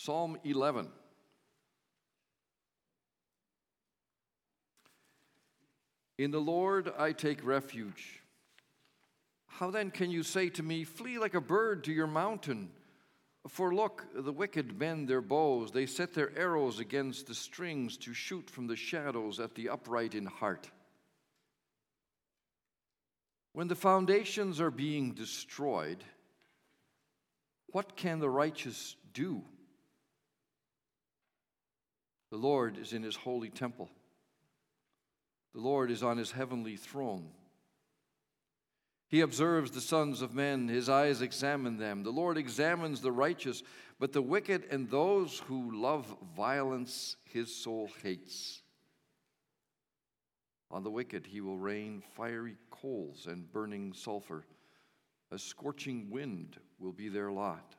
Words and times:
Psalm 0.00 0.38
11. 0.44 0.86
In 6.18 6.30
the 6.30 6.38
Lord 6.38 6.92
I 6.96 7.10
take 7.10 7.44
refuge. 7.44 8.22
How 9.48 9.72
then 9.72 9.90
can 9.90 10.12
you 10.12 10.22
say 10.22 10.50
to 10.50 10.62
me, 10.62 10.84
Flee 10.84 11.18
like 11.18 11.34
a 11.34 11.40
bird 11.40 11.82
to 11.84 11.92
your 11.92 12.06
mountain? 12.06 12.70
For 13.48 13.74
look, 13.74 14.06
the 14.14 14.30
wicked 14.30 14.78
bend 14.78 15.08
their 15.08 15.20
bows, 15.20 15.72
they 15.72 15.86
set 15.86 16.14
their 16.14 16.30
arrows 16.38 16.78
against 16.78 17.26
the 17.26 17.34
strings 17.34 17.96
to 17.96 18.14
shoot 18.14 18.48
from 18.48 18.68
the 18.68 18.76
shadows 18.76 19.40
at 19.40 19.56
the 19.56 19.68
upright 19.68 20.14
in 20.14 20.26
heart. 20.26 20.70
When 23.52 23.66
the 23.66 23.74
foundations 23.74 24.60
are 24.60 24.70
being 24.70 25.14
destroyed, 25.14 26.04
what 27.72 27.96
can 27.96 28.20
the 28.20 28.30
righteous 28.30 28.94
do? 29.12 29.42
The 32.30 32.36
Lord 32.36 32.78
is 32.78 32.92
in 32.92 33.02
his 33.02 33.16
holy 33.16 33.50
temple. 33.50 33.88
The 35.54 35.60
Lord 35.60 35.90
is 35.90 36.02
on 36.02 36.18
his 36.18 36.30
heavenly 36.30 36.76
throne. 36.76 37.30
He 39.08 39.22
observes 39.22 39.70
the 39.70 39.80
sons 39.80 40.20
of 40.20 40.34
men, 40.34 40.68
his 40.68 40.90
eyes 40.90 41.22
examine 41.22 41.78
them. 41.78 42.02
The 42.02 42.10
Lord 42.10 42.36
examines 42.36 43.00
the 43.00 43.12
righteous, 43.12 43.62
but 43.98 44.12
the 44.12 44.20
wicked 44.20 44.64
and 44.70 44.90
those 44.90 45.38
who 45.46 45.74
love 45.80 46.14
violence 46.36 47.16
his 47.24 47.54
soul 47.54 47.90
hates. 48.02 48.60
On 50.70 50.84
the 50.84 50.90
wicked 50.90 51.26
he 51.26 51.40
will 51.40 51.56
rain 51.56 52.02
fiery 52.14 52.56
coals 52.70 53.26
and 53.26 53.50
burning 53.50 53.94
sulfur. 53.94 54.44
A 55.30 55.38
scorching 55.38 56.10
wind 56.10 56.58
will 56.78 56.92
be 56.92 57.08
their 57.08 57.32
lot. 57.32 57.76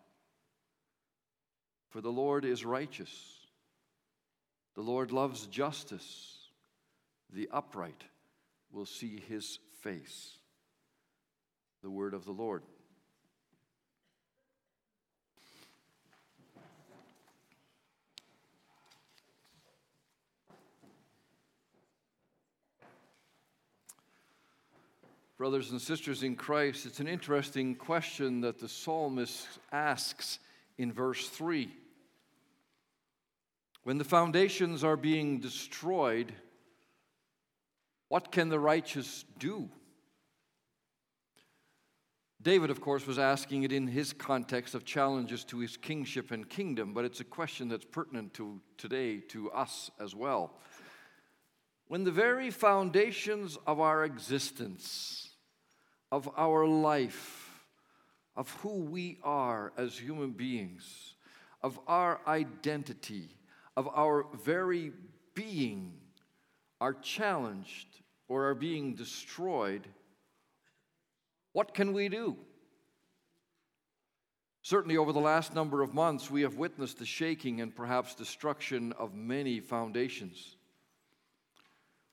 For 1.89 2.02
the 2.02 2.11
Lord 2.11 2.45
is 2.45 2.66
righteous. 2.66 3.38
The 4.79 4.85
Lord 4.85 5.11
loves 5.11 5.45
justice. 5.47 6.38
The 7.33 7.49
upright 7.52 8.02
will 8.72 8.85
see 8.85 9.22
his 9.27 9.59
face. 9.81 10.38
The 11.83 11.89
word 11.89 12.13
of 12.13 12.23
the 12.23 12.31
Lord. 12.31 12.63
Brothers 25.38 25.72
and 25.72 25.81
sisters 25.81 26.23
in 26.23 26.38
Christ, 26.38 26.85
it's 26.85 27.02
an 27.02 27.07
interesting 27.09 27.75
question 27.75 28.39
that 28.39 28.59
the 28.59 28.69
psalmist 28.69 29.45
asks 29.73 30.39
in 30.77 30.94
verse 30.94 31.27
3. 31.27 31.69
When 33.83 33.97
the 33.97 34.03
foundations 34.03 34.83
are 34.83 34.97
being 34.97 35.39
destroyed, 35.39 36.33
what 38.09 38.31
can 38.31 38.49
the 38.49 38.59
righteous 38.59 39.23
do? 39.38 39.69
David, 42.41 42.69
of 42.69 42.80
course, 42.80 43.05
was 43.05 43.19
asking 43.19 43.63
it 43.63 43.72
in 43.72 43.88
his 43.88 44.13
context 44.13 44.73
of 44.73 44.85
challenges 44.85 45.44
to 45.45 45.59
his 45.59 45.75
kingship 45.75 46.31
and 46.31 46.47
kingdom, 46.50 46.94
but 46.94 47.03
it's 47.03 47.19
a 47.19 47.25
question 47.25 47.67
that's 47.67 47.85
pertinent 47.85 48.33
to 48.35 48.61
today, 48.77 49.19
to 49.19 49.52
us 49.52 49.91
as 50.00 50.16
well. 50.16 50.53
When 51.88 52.03
the 52.03 52.11
very 52.11 52.50
foundations 52.50 53.57
of 53.67 53.80
our 53.80 54.05
existence, 54.05 55.30
of 56.11 56.30
our 56.38 56.66
life, 56.66 57.66
of 58.35 58.50
who 58.61 58.83
we 58.83 59.17
are 59.23 59.73
as 59.75 59.97
human 59.97 60.31
beings, 60.31 61.16
of 61.61 61.77
our 61.88 62.22
identity, 62.25 63.35
of 63.80 63.88
our 63.95 64.25
very 64.44 64.91
being 65.35 65.94
are 66.81 66.94
challenged 66.95 67.88
or 68.27 68.49
are 68.49 68.53
being 68.53 68.94
destroyed, 68.94 69.88
what 71.53 71.73
can 71.73 71.94
we 71.94 72.09
do? 72.09 72.35
Certainly, 74.63 74.97
over 74.97 75.13
the 75.13 75.19
last 75.22 75.56
number 75.56 75.81
of 75.81 75.94
months, 75.94 76.29
we 76.29 76.41
have 76.41 76.57
witnessed 76.57 77.00
the 77.00 77.06
shaking 77.06 77.62
and 77.62 77.73
perhaps 77.73 78.16
destruction 78.16 78.91
of 79.00 79.16
many 79.16 79.62
foundations. 79.62 80.57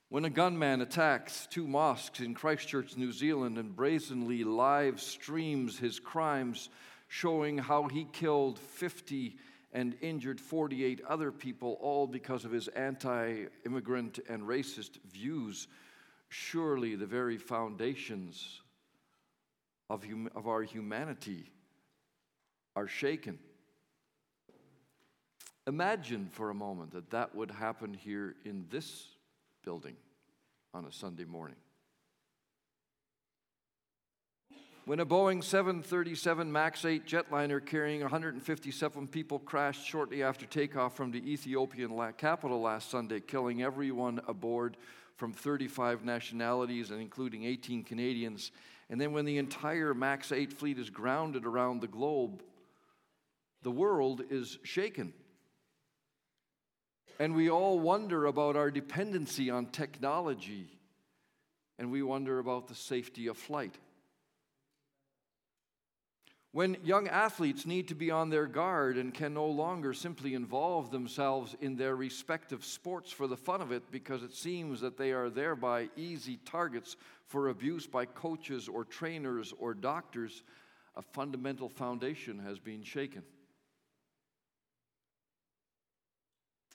When 0.08 0.24
a 0.24 0.30
gunman 0.30 0.82
attacks 0.82 1.48
two 1.50 1.66
mosques 1.66 2.20
in 2.20 2.34
Christchurch, 2.34 2.96
New 2.96 3.10
Zealand, 3.10 3.58
and 3.58 3.74
brazenly 3.74 4.44
live 4.44 5.00
streams 5.00 5.80
his 5.80 5.98
crimes, 5.98 6.70
showing 7.08 7.58
how 7.58 7.88
he 7.88 8.06
killed 8.12 8.56
50 8.56 9.36
and 9.76 9.94
injured 10.00 10.40
48 10.40 11.02
other 11.06 11.30
people, 11.30 11.76
all 11.82 12.06
because 12.06 12.46
of 12.46 12.50
his 12.50 12.66
anti 12.68 13.44
immigrant 13.66 14.18
and 14.26 14.42
racist 14.42 14.98
views, 15.12 15.68
surely 16.30 16.96
the 16.96 17.04
very 17.04 17.36
foundations 17.36 18.62
of, 19.90 20.02
hum- 20.02 20.30
of 20.34 20.48
our 20.48 20.62
humanity 20.62 21.52
are 22.74 22.88
shaken. 22.88 23.38
Imagine 25.66 26.30
for 26.32 26.48
a 26.48 26.54
moment 26.54 26.92
that 26.92 27.10
that 27.10 27.34
would 27.34 27.50
happen 27.50 27.92
here 27.92 28.34
in 28.46 28.64
this 28.70 29.08
building 29.62 29.96
on 30.72 30.86
a 30.86 30.92
Sunday 30.92 31.26
morning. 31.26 31.56
When 34.86 35.00
a 35.00 35.04
Boeing 35.04 35.42
737 35.42 36.52
MAX 36.52 36.84
8 36.84 37.04
jetliner 37.04 37.64
carrying 37.64 38.02
157 38.02 39.08
people 39.08 39.40
crashed 39.40 39.84
shortly 39.84 40.22
after 40.22 40.46
takeoff 40.46 40.94
from 40.94 41.10
the 41.10 41.28
Ethiopian 41.28 41.90
capital 42.16 42.60
last 42.60 42.88
Sunday, 42.88 43.18
killing 43.18 43.64
everyone 43.64 44.20
aboard 44.28 44.76
from 45.16 45.32
35 45.32 46.04
nationalities 46.04 46.92
and 46.92 47.00
including 47.00 47.42
18 47.42 47.82
Canadians. 47.82 48.52
And 48.88 49.00
then 49.00 49.10
when 49.10 49.24
the 49.24 49.38
entire 49.38 49.92
MAX 49.92 50.30
8 50.30 50.52
fleet 50.52 50.78
is 50.78 50.88
grounded 50.88 51.46
around 51.46 51.80
the 51.80 51.88
globe, 51.88 52.44
the 53.62 53.72
world 53.72 54.22
is 54.30 54.56
shaken. 54.62 55.12
And 57.18 57.34
we 57.34 57.50
all 57.50 57.80
wonder 57.80 58.26
about 58.26 58.54
our 58.54 58.70
dependency 58.70 59.50
on 59.50 59.66
technology, 59.66 60.78
and 61.76 61.90
we 61.90 62.04
wonder 62.04 62.38
about 62.38 62.68
the 62.68 62.76
safety 62.76 63.26
of 63.26 63.36
flight. 63.36 63.74
When 66.56 66.78
young 66.82 67.06
athletes 67.06 67.66
need 67.66 67.88
to 67.88 67.94
be 67.94 68.10
on 68.10 68.30
their 68.30 68.46
guard 68.46 68.96
and 68.96 69.12
can 69.12 69.34
no 69.34 69.44
longer 69.44 69.92
simply 69.92 70.32
involve 70.32 70.90
themselves 70.90 71.54
in 71.60 71.76
their 71.76 71.94
respective 71.96 72.64
sports 72.64 73.12
for 73.12 73.26
the 73.26 73.36
fun 73.36 73.60
of 73.60 73.72
it 73.72 73.82
because 73.90 74.22
it 74.22 74.32
seems 74.32 74.80
that 74.80 74.96
they 74.96 75.12
are 75.12 75.28
thereby 75.28 75.90
easy 75.98 76.38
targets 76.46 76.96
for 77.26 77.50
abuse 77.50 77.86
by 77.86 78.06
coaches 78.06 78.68
or 78.68 78.86
trainers 78.86 79.52
or 79.58 79.74
doctors, 79.74 80.44
a 80.96 81.02
fundamental 81.02 81.68
foundation 81.68 82.38
has 82.38 82.58
been 82.58 82.82
shaken. 82.82 83.22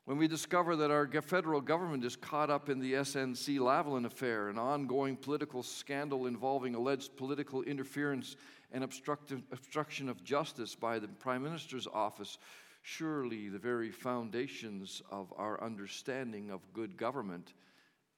When 0.06 0.18
we 0.18 0.28
discover 0.28 0.76
that 0.76 0.92
our 0.92 1.08
federal 1.22 1.62
government 1.62 2.04
is 2.04 2.16
caught 2.16 2.50
up 2.50 2.70
in 2.70 2.80
the 2.80 2.94
SNC 2.94 3.58
Lavalin 3.60 4.06
affair, 4.06 4.50
an 4.50 4.60
ongoing 4.60 5.16
political 5.16 5.64
scandal 5.64 6.28
involving 6.28 6.76
alleged 6.76 7.16
political 7.16 7.64
interference 7.64 8.36
and 8.72 8.84
obstruction 8.84 10.10
of 10.10 10.24
justice 10.24 10.76
by 10.76 11.00
the 11.00 11.08
Prime 11.08 11.44
Minister's 11.44 11.88
office, 11.88 12.38
surely 12.82 13.50
the 13.50 13.60
very 13.60 13.92
foundations 13.92 15.02
of 15.12 15.34
our 15.38 15.64
understanding 15.64 16.50
of 16.50 16.74
good 16.74 16.98
government 16.98 17.54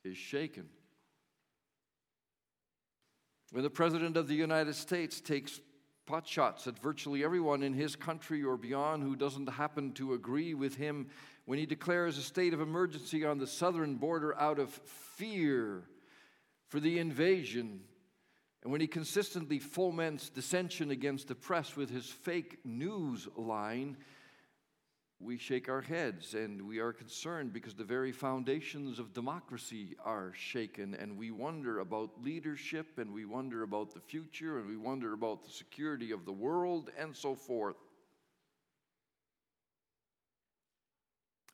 is 0.04 0.18
shaken. 0.18 0.70
When 3.52 3.64
the 3.64 3.70
President 3.70 4.18
of 4.18 4.28
the 4.28 4.36
United 4.36 4.76
States 4.76 5.22
takes 5.22 5.60
potshots 6.08 6.68
at 6.68 6.80
virtually 6.80 7.24
everyone 7.24 7.64
in 7.64 7.74
his 7.74 7.96
country 7.96 8.44
or 8.44 8.58
beyond 8.58 9.04
who 9.04 9.16
doesn't 9.16 9.48
happen 9.48 9.94
to 9.94 10.14
agree 10.14 10.54
with 10.54 10.76
him, 10.76 11.08
when 11.46 11.60
he 11.60 11.66
declares 11.66 12.18
a 12.18 12.22
state 12.22 12.54
of 12.54 12.62
emergency 12.62 13.26
on 13.26 13.38
the 13.38 13.48
southern 13.48 13.96
border 13.96 14.38
out 14.40 14.60
of 14.60 14.70
fear 14.70 15.84
for 16.68 16.80
the 16.80 17.00
invasion 17.00 17.82
and 18.64 18.72
when 18.72 18.80
he 18.80 18.88
consistently 18.88 19.60
foments 19.60 20.30
dissension 20.30 20.92
against 20.92 21.28
the 21.28 21.36
press 21.36 21.76
with 21.76 21.90
his 21.90 22.06
fake 22.06 22.60
news 22.64 23.28
line, 23.36 23.98
we 25.20 25.38
shake 25.38 25.68
our 25.68 25.82
heads 25.82 26.34
and 26.34 26.62
we 26.62 26.80
are 26.80 26.94
concerned 26.94 27.52
because 27.52 27.74
the 27.74 27.84
very 27.84 28.14
foundations 28.14 29.00
of 29.00 29.14
democracy 29.14 29.96
are 30.06 30.32
shaken, 30.34 30.96
and 30.96 31.18
we 31.18 31.30
wonder 31.30 31.80
about 31.80 32.24
leadership, 32.24 33.00
and 33.00 33.14
we 33.14 33.26
wonder 33.26 33.64
about 33.64 33.94
the 33.94 34.00
future, 34.00 34.60
and 34.60 34.68
we 34.68 34.78
wonder 34.78 35.12
about 35.12 35.44
the 35.44 35.52
security 35.52 36.12
of 36.12 36.24
the 36.24 36.32
world, 36.32 36.90
and 36.98 37.14
so 37.14 37.36
forth. 37.36 37.76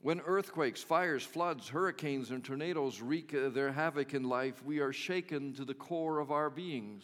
When 0.01 0.21
earthquakes, 0.21 0.81
fires, 0.81 1.23
floods, 1.23 1.67
hurricanes, 1.67 2.31
and 2.31 2.43
tornadoes 2.43 3.01
wreak 3.01 3.33
uh, 3.33 3.49
their 3.49 3.71
havoc 3.71 4.13
in 4.13 4.23
life, 4.23 4.63
we 4.63 4.79
are 4.79 4.93
shaken 4.93 5.53
to 5.55 5.65
the 5.65 5.73
core 5.73 6.19
of 6.19 6.31
our 6.31 6.49
beings. 6.49 7.03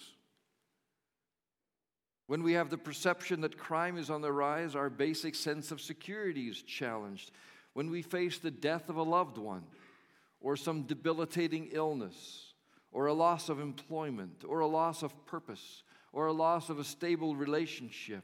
When 2.27 2.42
we 2.42 2.53
have 2.53 2.69
the 2.69 2.77
perception 2.77 3.42
that 3.42 3.57
crime 3.57 3.97
is 3.97 4.09
on 4.09 4.21
the 4.21 4.31
rise, 4.31 4.75
our 4.75 4.89
basic 4.89 5.36
sense 5.36 5.71
of 5.71 5.81
security 5.81 6.47
is 6.47 6.62
challenged. 6.62 7.31
When 7.74 7.92
we 7.92 8.01
face 8.01 8.39
the 8.39 8.50
death 8.50 8.88
of 8.88 8.95
a 8.95 9.03
loved 9.03 9.38
one, 9.38 9.63
or 10.39 10.56
some 10.56 10.83
debilitating 10.83 11.69
illness, 11.74 12.53
or 12.91 13.07
a 13.07 13.13
loss 13.13 13.50
of 13.50 13.59
employment, 13.59 14.45
or 14.48 14.62
a 14.62 14.68
loss 14.68 15.03
of 15.03 15.25
purpose, 15.25 15.83
or 16.13 16.27
a 16.27 16.33
loss 16.33 16.69
of 16.69 16.80
a 16.80 16.83
stable 16.83 17.36
relationship, 17.36 18.24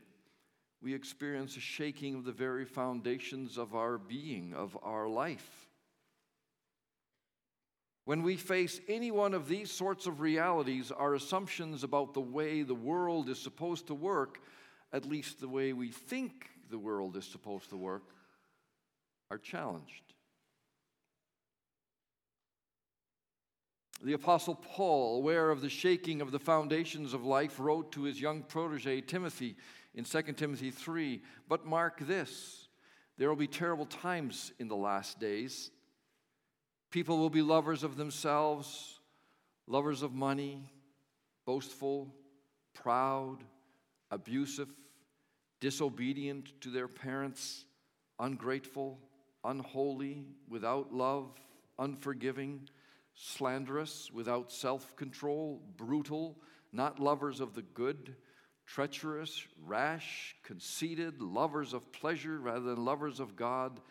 we 0.81 0.93
experience 0.93 1.55
a 1.57 1.59
shaking 1.59 2.15
of 2.15 2.25
the 2.25 2.31
very 2.31 2.65
foundations 2.65 3.57
of 3.57 3.75
our 3.75 3.97
being, 3.97 4.53
of 4.55 4.77
our 4.81 5.07
life. 5.07 5.67
When 8.05 8.23
we 8.23 8.35
face 8.35 8.81
any 8.87 9.11
one 9.11 9.35
of 9.35 9.47
these 9.47 9.71
sorts 9.71 10.07
of 10.07 10.21
realities, 10.21 10.91
our 10.91 11.13
assumptions 11.13 11.83
about 11.83 12.15
the 12.15 12.21
way 12.21 12.63
the 12.63 12.73
world 12.73 13.29
is 13.29 13.39
supposed 13.39 13.87
to 13.87 13.93
work, 13.93 14.41
at 14.91 15.05
least 15.05 15.39
the 15.39 15.47
way 15.47 15.71
we 15.71 15.89
think 15.89 16.49
the 16.71 16.79
world 16.79 17.15
is 17.15 17.25
supposed 17.25 17.69
to 17.69 17.77
work, 17.77 18.03
are 19.29 19.37
challenged. 19.37 20.13
The 24.03 24.13
Apostle 24.13 24.55
Paul, 24.55 25.17
aware 25.17 25.51
of 25.51 25.61
the 25.61 25.69
shaking 25.69 26.21
of 26.21 26.31
the 26.31 26.39
foundations 26.39 27.13
of 27.13 27.23
life, 27.23 27.59
wrote 27.59 27.91
to 27.91 28.01
his 28.01 28.19
young 28.19 28.41
protege 28.41 29.01
Timothy 29.01 29.55
in 29.93 30.03
2 30.03 30.21
Timothy 30.33 30.71
3 30.71 31.21
But 31.47 31.65
mark 31.65 31.99
this, 31.99 32.67
there 33.17 33.29
will 33.29 33.35
be 33.35 33.47
terrible 33.47 33.85
times 33.85 34.51
in 34.59 34.67
the 34.67 34.75
last 34.75 35.19
days. 35.19 35.71
People 36.91 37.17
will 37.17 37.29
be 37.29 37.41
lovers 37.41 37.83
of 37.83 37.95
themselves, 37.95 38.99
lovers 39.67 40.01
of 40.01 40.13
money, 40.13 40.71
boastful, 41.45 42.13
proud, 42.73 43.38
abusive, 44.09 44.69
disobedient 45.59 46.59
to 46.61 46.69
their 46.69 46.88
parents, 46.88 47.65
ungrateful, 48.19 48.99
unholy, 49.43 50.25
without 50.49 50.93
love, 50.93 51.31
unforgiving, 51.79 52.67
slanderous, 53.13 54.11
without 54.11 54.51
self 54.51 54.95
control, 54.95 55.61
brutal, 55.77 56.38
not 56.73 56.99
lovers 56.99 57.39
of 57.39 57.53
the 57.53 57.61
good, 57.61 58.15
treacherous, 58.73 59.45
rash, 59.65 60.35
conceited, 60.44 61.21
lovers 61.21 61.73
of 61.73 61.91
pleasure 61.91 62.39
rather 62.39 62.62
than 62.62 62.85
lovers 62.85 63.19
of 63.19 63.35
God 63.35 63.81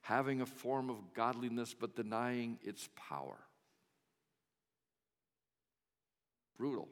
having 0.00 0.40
a 0.40 0.46
form 0.46 0.88
of 0.88 0.96
godliness 1.14 1.74
but 1.78 1.94
denying 1.94 2.58
its 2.62 2.88
power. 2.96 3.36
Brutal. 6.56 6.88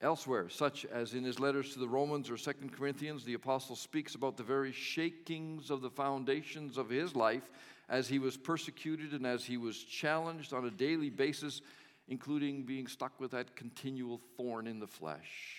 Elsewhere, 0.00 0.48
such 0.48 0.84
as 0.86 1.14
in 1.14 1.22
his 1.22 1.38
letters 1.38 1.72
to 1.72 1.78
the 1.78 1.88
Romans 1.88 2.28
or 2.28 2.36
Second 2.36 2.72
Corinthians, 2.72 3.24
the 3.24 3.34
apostle 3.34 3.76
speaks 3.76 4.14
about 4.16 4.36
the 4.36 4.42
very 4.42 4.72
shakings 4.72 5.70
of 5.70 5.80
the 5.80 5.90
foundations 5.90 6.76
of 6.76 6.88
his 6.88 7.14
life 7.14 7.50
as 7.88 8.08
he 8.08 8.18
was 8.18 8.36
persecuted 8.36 9.12
and 9.12 9.26
as 9.26 9.44
he 9.44 9.56
was 9.56 9.82
challenged 9.84 10.52
on 10.52 10.66
a 10.66 10.70
daily 10.70 11.10
basis, 11.10 11.62
including 12.08 12.64
being 12.64 12.86
stuck 12.88 13.18
with 13.20 13.30
that 13.30 13.54
continual 13.54 14.20
thorn 14.36 14.66
in 14.66 14.80
the 14.80 14.86
flesh. 14.86 15.57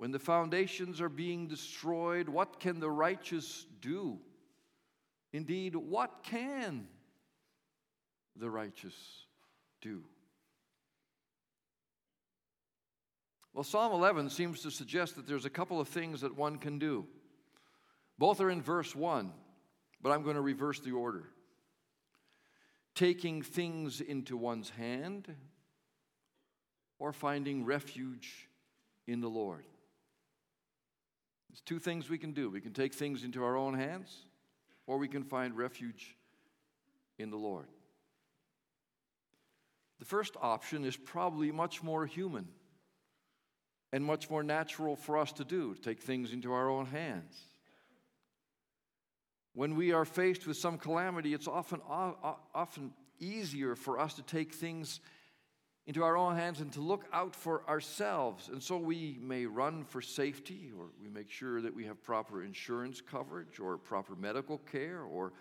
When 0.00 0.12
the 0.12 0.18
foundations 0.18 1.02
are 1.02 1.10
being 1.10 1.46
destroyed, 1.46 2.26
what 2.26 2.58
can 2.58 2.80
the 2.80 2.90
righteous 2.90 3.66
do? 3.82 4.18
Indeed, 5.34 5.76
what 5.76 6.22
can 6.22 6.88
the 8.34 8.48
righteous 8.48 8.94
do? 9.82 10.02
Well, 13.52 13.62
Psalm 13.62 13.92
11 13.92 14.30
seems 14.30 14.62
to 14.62 14.70
suggest 14.70 15.16
that 15.16 15.26
there's 15.26 15.44
a 15.44 15.50
couple 15.50 15.78
of 15.78 15.88
things 15.88 16.22
that 16.22 16.34
one 16.34 16.56
can 16.56 16.78
do. 16.78 17.06
Both 18.16 18.40
are 18.40 18.48
in 18.48 18.62
verse 18.62 18.96
1, 18.96 19.30
but 20.00 20.12
I'm 20.12 20.22
going 20.22 20.36
to 20.36 20.40
reverse 20.40 20.80
the 20.80 20.92
order. 20.92 21.28
Taking 22.94 23.42
things 23.42 24.00
into 24.00 24.38
one's 24.38 24.70
hand 24.70 25.28
or 26.98 27.12
finding 27.12 27.66
refuge 27.66 28.48
in 29.06 29.20
the 29.20 29.28
Lord. 29.28 29.66
There's 31.50 31.62
two 31.62 31.80
things 31.80 32.08
we 32.08 32.18
can 32.18 32.32
do. 32.32 32.48
We 32.48 32.60
can 32.60 32.72
take 32.72 32.94
things 32.94 33.24
into 33.24 33.42
our 33.42 33.56
own 33.56 33.74
hands, 33.74 34.16
or 34.86 34.98
we 34.98 35.08
can 35.08 35.24
find 35.24 35.56
refuge 35.56 36.16
in 37.18 37.30
the 37.30 37.36
Lord. 37.36 37.66
The 39.98 40.04
first 40.04 40.36
option 40.40 40.84
is 40.84 40.96
probably 40.96 41.50
much 41.50 41.82
more 41.82 42.06
human 42.06 42.48
and 43.92 44.04
much 44.04 44.30
more 44.30 44.44
natural 44.44 44.94
for 44.94 45.18
us 45.18 45.32
to 45.32 45.44
do, 45.44 45.74
to 45.74 45.80
take 45.80 46.00
things 46.00 46.32
into 46.32 46.52
our 46.52 46.70
own 46.70 46.86
hands. 46.86 47.36
When 49.52 49.74
we 49.74 49.90
are 49.90 50.04
faced 50.04 50.46
with 50.46 50.56
some 50.56 50.78
calamity, 50.78 51.34
it's 51.34 51.48
often, 51.48 51.80
often 51.88 52.92
easier 53.18 53.74
for 53.74 53.98
us 53.98 54.14
to 54.14 54.22
take 54.22 54.54
things 54.54 55.00
into 55.90 56.04
our 56.04 56.16
own 56.16 56.36
hands 56.36 56.60
and 56.60 56.72
to 56.72 56.80
look 56.80 57.04
out 57.12 57.34
for 57.34 57.68
ourselves. 57.68 58.48
And 58.48 58.62
so 58.62 58.76
we 58.76 59.18
may 59.20 59.44
run 59.44 59.82
for 59.82 60.00
safety, 60.00 60.70
or 60.78 60.86
we 61.02 61.08
make 61.08 61.28
sure 61.28 61.60
that 61.60 61.74
we 61.74 61.84
have 61.84 62.00
proper 62.04 62.44
insurance 62.44 63.00
coverage, 63.00 63.58
or 63.58 63.76
proper 63.76 64.14
medical 64.14 64.58
care, 64.58 65.02
or 65.02 65.32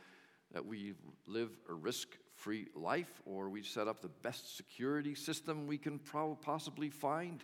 that 0.51 0.65
we 0.65 0.95
live 1.27 1.51
a 1.69 1.73
risk 1.75 2.17
free 2.33 2.65
life, 2.73 3.21
or 3.27 3.47
we 3.47 3.61
set 3.61 3.87
up 3.87 4.01
the 4.01 4.09
best 4.23 4.57
security 4.57 5.13
system 5.13 5.67
we 5.67 5.77
can 5.77 5.99
possibly 6.41 6.89
find, 6.89 7.43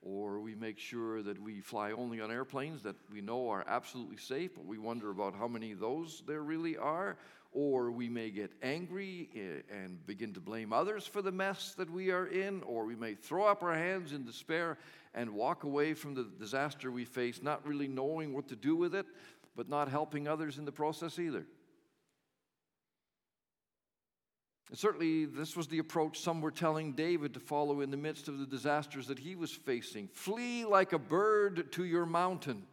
or 0.00 0.40
we 0.40 0.54
make 0.54 0.78
sure 0.78 1.22
that 1.22 1.38
we 1.38 1.60
fly 1.60 1.92
only 1.92 2.22
on 2.22 2.30
airplanes 2.30 2.82
that 2.84 2.96
we 3.12 3.20
know 3.20 3.50
are 3.50 3.66
absolutely 3.68 4.16
safe, 4.16 4.54
but 4.54 4.64
we 4.64 4.78
wonder 4.78 5.10
about 5.10 5.34
how 5.34 5.46
many 5.46 5.72
of 5.72 5.80
those 5.80 6.22
there 6.26 6.42
really 6.42 6.78
are 6.78 7.18
or 7.56 7.90
we 7.90 8.06
may 8.10 8.28
get 8.28 8.52
angry 8.62 9.30
and 9.72 10.06
begin 10.06 10.34
to 10.34 10.40
blame 10.40 10.74
others 10.74 11.06
for 11.06 11.22
the 11.22 11.32
mess 11.32 11.72
that 11.78 11.90
we 11.90 12.10
are 12.10 12.26
in, 12.26 12.62
or 12.64 12.84
we 12.84 12.94
may 12.94 13.14
throw 13.14 13.46
up 13.46 13.62
our 13.62 13.74
hands 13.74 14.12
in 14.12 14.26
despair 14.26 14.76
and 15.14 15.30
walk 15.30 15.64
away 15.64 15.94
from 15.94 16.14
the 16.14 16.28
disaster 16.38 16.90
we 16.90 17.06
face, 17.06 17.42
not 17.42 17.66
really 17.66 17.88
knowing 17.88 18.34
what 18.34 18.46
to 18.46 18.56
do 18.56 18.76
with 18.76 18.94
it, 18.94 19.06
but 19.56 19.70
not 19.70 19.88
helping 19.88 20.28
others 20.28 20.58
in 20.58 20.66
the 20.66 20.72
process 20.72 21.18
either. 21.18 21.46
And 24.68 24.78
certainly, 24.78 25.24
this 25.24 25.56
was 25.56 25.66
the 25.68 25.78
approach 25.78 26.20
some 26.20 26.42
were 26.42 26.50
telling 26.50 26.92
David 26.92 27.32
to 27.34 27.40
follow 27.40 27.80
in 27.80 27.90
the 27.90 27.96
midst 27.96 28.28
of 28.28 28.38
the 28.38 28.46
disasters 28.46 29.06
that 29.06 29.18
he 29.18 29.34
was 29.34 29.50
facing. 29.50 30.08
Flee 30.12 30.66
like 30.66 30.92
a 30.92 30.98
bird 30.98 31.72
to 31.72 31.86
your 31.86 32.04
mountain. 32.04 32.64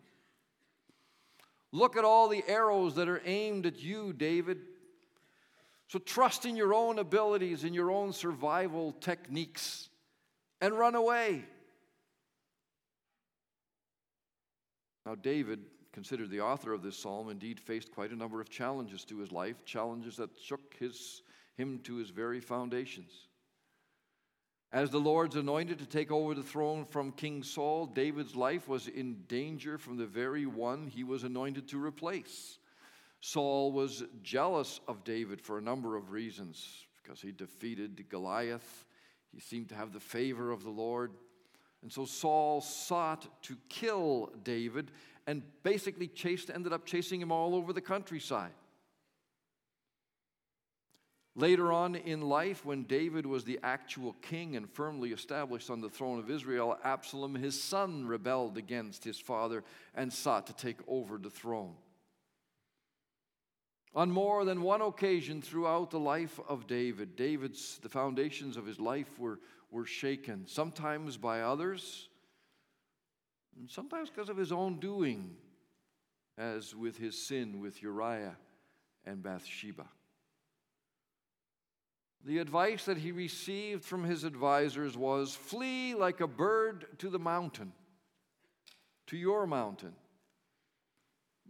Look 1.71 1.95
at 1.95 2.03
all 2.03 2.27
the 2.27 2.43
arrows 2.47 2.95
that 2.95 3.07
are 3.07 3.21
aimed 3.25 3.65
at 3.65 3.81
you, 3.81 4.11
David. 4.11 4.59
So 5.93 5.99
trust 5.99 6.47
in 6.47 6.55
your 6.55 6.73
own 6.73 6.97
abilities, 6.97 7.63
in 7.63 7.75
your 7.75 7.91
own 7.91 8.13
survival 8.13 8.93
techniques, 8.93 9.89
and 10.59 10.73
run 10.73 10.95
away. 10.95 11.45
Now, 15.05 15.13
David, 15.13 15.59
considered 15.91 16.31
the 16.31 16.41
author 16.41 16.73
of 16.73 16.81
this 16.81 16.97
psalm, 16.97 17.29
indeed 17.29 17.59
faced 17.59 17.91
quite 17.91 18.09
a 18.09 18.15
number 18.15 18.41
of 18.41 18.49
challenges 18.49 19.05
to 19.05 19.19
his 19.19 19.31
life, 19.31 19.63
challenges 19.65 20.17
that 20.17 20.31
shook 20.43 20.73
his, 20.79 21.21
him 21.57 21.77
to 21.83 21.97
his 21.97 22.09
very 22.09 22.39
foundations. 22.39 23.27
As 24.71 24.89
the 24.89 24.99
Lord's 24.99 25.35
anointed 25.35 25.77
to 25.77 25.85
take 25.85 26.11
over 26.11 26.33
the 26.33 26.41
throne 26.41 26.85
from 26.85 27.11
King 27.11 27.43
Saul, 27.43 27.85
David's 27.85 28.35
life 28.35 28.67
was 28.67 28.87
in 28.87 29.25
danger 29.27 29.77
from 29.77 29.97
the 29.97 30.07
very 30.07 30.47
one 30.47 30.87
he 30.87 31.03
was 31.03 31.23
anointed 31.23 31.67
to 31.67 31.77
replace. 31.77 32.57
Saul 33.25 33.71
was 33.71 34.03
jealous 34.21 34.81
of 34.85 35.05
David 35.05 35.39
for 35.39 35.57
a 35.57 35.61
number 35.61 35.95
of 35.95 36.11
reasons 36.11 36.85
because 37.01 37.21
he 37.21 37.31
defeated 37.31 38.03
Goliath. 38.09 38.83
He 39.31 39.39
seemed 39.39 39.69
to 39.69 39.75
have 39.75 39.93
the 39.93 40.01
favor 40.01 40.51
of 40.51 40.65
the 40.65 40.69
Lord. 40.69 41.13
And 41.81 41.89
so 41.89 42.03
Saul 42.03 42.59
sought 42.59 43.41
to 43.43 43.55
kill 43.69 44.29
David 44.43 44.91
and 45.25 45.41
basically 45.63 46.09
chased, 46.09 46.49
ended 46.49 46.73
up 46.73 46.85
chasing 46.85 47.21
him 47.21 47.31
all 47.31 47.55
over 47.55 47.71
the 47.71 47.79
countryside. 47.79 48.51
Later 51.33 51.71
on 51.71 51.95
in 51.95 52.23
life, 52.23 52.65
when 52.65 52.83
David 52.83 53.25
was 53.25 53.45
the 53.45 53.57
actual 53.63 54.17
king 54.21 54.57
and 54.57 54.69
firmly 54.69 55.13
established 55.13 55.69
on 55.69 55.79
the 55.79 55.89
throne 55.89 56.19
of 56.19 56.29
Israel, 56.29 56.77
Absalom, 56.83 57.35
his 57.35 57.63
son, 57.63 58.05
rebelled 58.05 58.57
against 58.57 59.05
his 59.05 59.17
father 59.17 59.63
and 59.95 60.11
sought 60.11 60.45
to 60.47 60.53
take 60.53 60.79
over 60.89 61.17
the 61.17 61.29
throne. 61.29 61.75
On 63.95 64.09
more 64.09 64.43
than 64.43 64.63
one 64.63 64.81
occasion 64.81 65.41
throughout 65.41 65.91
the 65.91 65.99
life 65.99 66.39
of 66.49 66.65
David, 66.65 67.15
David's 67.15 67.77
the 67.79 67.89
foundations 67.89 68.57
of 68.57 68.65
his 68.65 68.79
life 68.79 69.19
were, 69.19 69.39
were 69.69 69.85
shaken, 69.85 70.45
sometimes 70.47 71.15
by 71.15 71.41
others, 71.41 72.09
and 73.57 73.69
sometimes 73.69 74.09
because 74.09 74.29
of 74.29 74.37
his 74.37 74.51
own 74.51 74.79
doing, 74.79 75.35
as 76.37 76.75
with 76.75 76.97
his 76.97 77.15
sin 77.27 77.59
with 77.59 77.83
Uriah 77.83 78.35
and 79.05 79.21
Bathsheba. 79.21 79.85
The 82.25 82.39
advice 82.39 82.85
that 82.85 82.97
he 82.97 83.11
received 83.11 83.83
from 83.83 84.05
his 84.05 84.23
advisors 84.23 84.97
was 84.97 85.35
flee 85.35 85.93
like 85.93 86.21
a 86.21 86.27
bird 86.27 86.87
to 86.99 87.09
the 87.09 87.19
mountain. 87.19 87.73
to 89.07 89.17
your 89.17 89.45
mountain. 89.45 89.93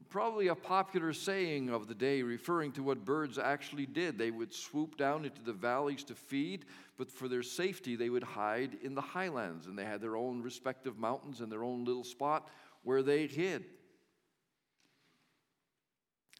Probably 0.09 0.47
a 0.47 0.55
popular 0.55 1.13
saying 1.13 1.69
of 1.69 1.87
the 1.87 1.95
day 1.95 2.21
referring 2.21 2.71
to 2.73 2.83
what 2.83 3.03
birds 3.03 3.37
actually 3.37 3.85
did. 3.85 4.17
They 4.17 4.31
would 4.31 4.53
swoop 4.53 4.97
down 4.97 5.25
into 5.25 5.41
the 5.41 5.53
valleys 5.53 6.03
to 6.05 6.15
feed, 6.15 6.65
but 6.97 7.11
for 7.11 7.27
their 7.27 7.43
safety, 7.43 7.95
they 7.95 8.09
would 8.09 8.23
hide 8.23 8.77
in 8.83 8.95
the 8.95 9.01
highlands. 9.01 9.67
And 9.67 9.77
they 9.77 9.85
had 9.85 10.01
their 10.01 10.15
own 10.15 10.41
respective 10.41 10.97
mountains 10.97 11.41
and 11.41 11.51
their 11.51 11.63
own 11.63 11.83
little 11.85 12.03
spot 12.03 12.49
where 12.83 13.01
they 13.01 13.27
hid. 13.27 13.65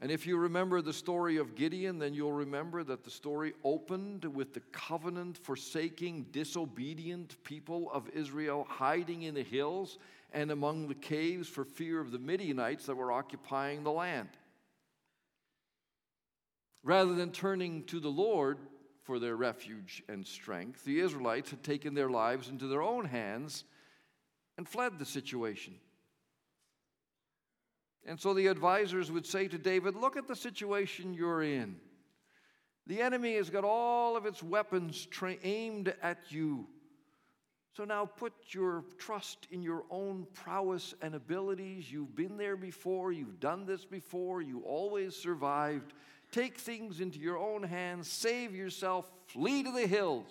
And 0.01 0.11
if 0.11 0.27
you 0.27 0.35
remember 0.35 0.81
the 0.81 0.91
story 0.91 1.37
of 1.37 1.55
Gideon, 1.55 1.97
then 1.97 2.13
you'll 2.13 2.33
remember 2.33 2.83
that 2.83 3.05
the 3.05 3.09
story 3.09 3.53
opened 3.63 4.25
with 4.25 4.53
the 4.53 4.59
covenant 4.73 5.37
forsaking, 5.37 6.25
disobedient 6.31 7.41
people 7.45 7.89
of 7.91 8.09
Israel 8.09 8.67
hiding 8.69 9.21
in 9.21 9.33
the 9.33 9.43
hills 9.43 9.97
and 10.33 10.51
among 10.51 10.87
the 10.87 10.95
caves 10.95 11.47
for 11.47 11.63
fear 11.63 11.99
of 12.01 12.11
the 12.11 12.19
Midianites 12.19 12.87
that 12.87 12.95
were 12.95 13.11
occupying 13.11 13.83
the 13.83 13.91
land. 13.91 14.29
Rather 16.83 17.13
than 17.13 17.31
turning 17.31 17.83
to 17.85 17.99
the 17.99 18.09
Lord 18.09 18.57
for 19.03 19.19
their 19.19 19.35
refuge 19.35 20.03
and 20.09 20.25
strength, 20.25 20.83
the 20.83 20.99
Israelites 20.99 21.51
had 21.51 21.63
taken 21.63 21.93
their 21.93 22.09
lives 22.09 22.49
into 22.49 22.67
their 22.67 22.81
own 22.81 23.05
hands 23.05 23.63
and 24.57 24.67
fled 24.67 24.99
the 24.99 25.05
situation. 25.05 25.75
And 28.05 28.19
so 28.19 28.33
the 28.33 28.47
advisors 28.47 29.11
would 29.11 29.25
say 29.25 29.47
to 29.47 29.57
David, 29.57 29.95
Look 29.95 30.17
at 30.17 30.27
the 30.27 30.35
situation 30.35 31.13
you're 31.13 31.43
in. 31.43 31.77
The 32.85 33.01
enemy 33.01 33.35
has 33.35 33.49
got 33.49 33.63
all 33.63 34.17
of 34.17 34.25
its 34.25 34.43
weapons 34.43 35.05
tra- 35.05 35.37
aimed 35.41 35.93
at 36.01 36.19
you. 36.29 36.67
So 37.75 37.85
now 37.85 38.05
put 38.05 38.33
your 38.49 38.83
trust 38.99 39.47
in 39.49 39.63
your 39.63 39.83
own 39.89 40.27
prowess 40.33 40.93
and 41.01 41.15
abilities. 41.15 41.91
You've 41.91 42.15
been 42.15 42.37
there 42.37 42.55
before, 42.55 43.11
you've 43.11 43.39
done 43.39 43.65
this 43.65 43.83
before, 43.83 44.43
you 44.43 44.61
always 44.61 45.15
survived. 45.15 45.93
Take 46.31 46.57
things 46.57 46.99
into 46.99 47.19
your 47.19 47.37
own 47.37 47.63
hands, 47.63 48.07
save 48.07 48.55
yourself, 48.55 49.11
flee 49.27 49.63
to 49.63 49.71
the 49.71 49.87
hills, 49.87 50.27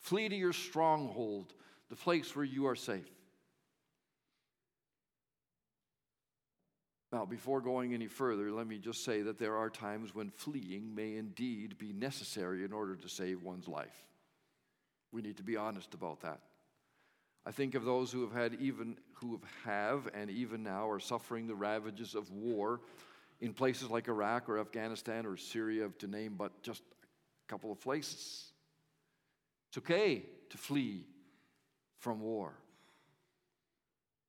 flee 0.00 0.28
to 0.28 0.34
your 0.34 0.52
stronghold, 0.52 1.54
the 1.88 1.96
place 1.96 2.34
where 2.34 2.44
you 2.44 2.66
are 2.66 2.76
safe. 2.76 3.10
Now, 7.12 7.26
before 7.26 7.60
going 7.60 7.92
any 7.92 8.06
further, 8.06 8.52
let 8.52 8.66
me 8.68 8.78
just 8.78 9.04
say 9.04 9.22
that 9.22 9.38
there 9.38 9.56
are 9.56 9.68
times 9.70 10.14
when 10.14 10.30
fleeing 10.30 10.94
may 10.94 11.16
indeed 11.16 11.76
be 11.78 11.92
necessary 11.92 12.64
in 12.64 12.72
order 12.72 12.94
to 12.94 13.08
save 13.08 13.42
one's 13.42 13.66
life. 13.66 14.09
We 15.12 15.22
need 15.22 15.36
to 15.38 15.42
be 15.42 15.56
honest 15.56 15.94
about 15.94 16.20
that. 16.20 16.40
I 17.46 17.50
think 17.52 17.74
of 17.74 17.84
those 17.84 18.12
who 18.12 18.22
have 18.22 18.32
had 18.32 18.60
even 18.60 18.98
who 19.14 19.40
have 19.64 20.08
and 20.14 20.30
even 20.30 20.62
now 20.62 20.88
are 20.88 21.00
suffering 21.00 21.46
the 21.46 21.54
ravages 21.54 22.14
of 22.14 22.30
war 22.30 22.80
in 23.40 23.54
places 23.54 23.90
like 23.90 24.08
Iraq 24.08 24.48
or 24.48 24.58
Afghanistan 24.58 25.26
or 25.26 25.36
Syria 25.36 25.88
to 25.98 26.06
name 26.06 26.34
but 26.36 26.62
just 26.62 26.82
a 26.82 27.50
couple 27.50 27.72
of 27.72 27.80
places. 27.80 28.52
It's 29.68 29.78
okay 29.78 30.24
to 30.50 30.58
flee 30.58 31.06
from 31.98 32.20
war. 32.20 32.52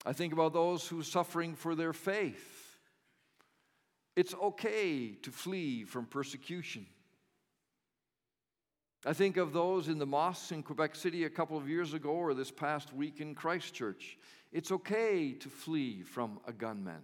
I 0.05 0.13
think 0.13 0.33
about 0.33 0.53
those 0.53 0.87
who 0.87 1.01
are 1.01 1.03
suffering 1.03 1.55
for 1.55 1.75
their 1.75 1.93
faith 1.93 2.61
it's 4.15 4.33
okay 4.33 5.13
to 5.21 5.31
flee 5.31 5.83
from 5.83 6.05
persecution. 6.05 6.85
I 9.05 9.13
think 9.13 9.37
of 9.37 9.51
those 9.51 9.87
in 9.87 9.97
the 9.97 10.05
mosques 10.05 10.51
in 10.51 10.61
Quebec 10.61 10.95
City 10.95 11.23
a 11.23 11.29
couple 11.29 11.57
of 11.57 11.67
years 11.67 11.93
ago 11.93 12.11
or 12.11 12.33
this 12.35 12.51
past 12.51 12.93
week 12.93 13.19
in 13.19 13.33
Christchurch. 13.33 14.17
It's 14.51 14.71
okay 14.71 15.33
to 15.33 15.49
flee 15.49 16.03
from 16.03 16.39
a 16.45 16.53
gunman. 16.53 17.01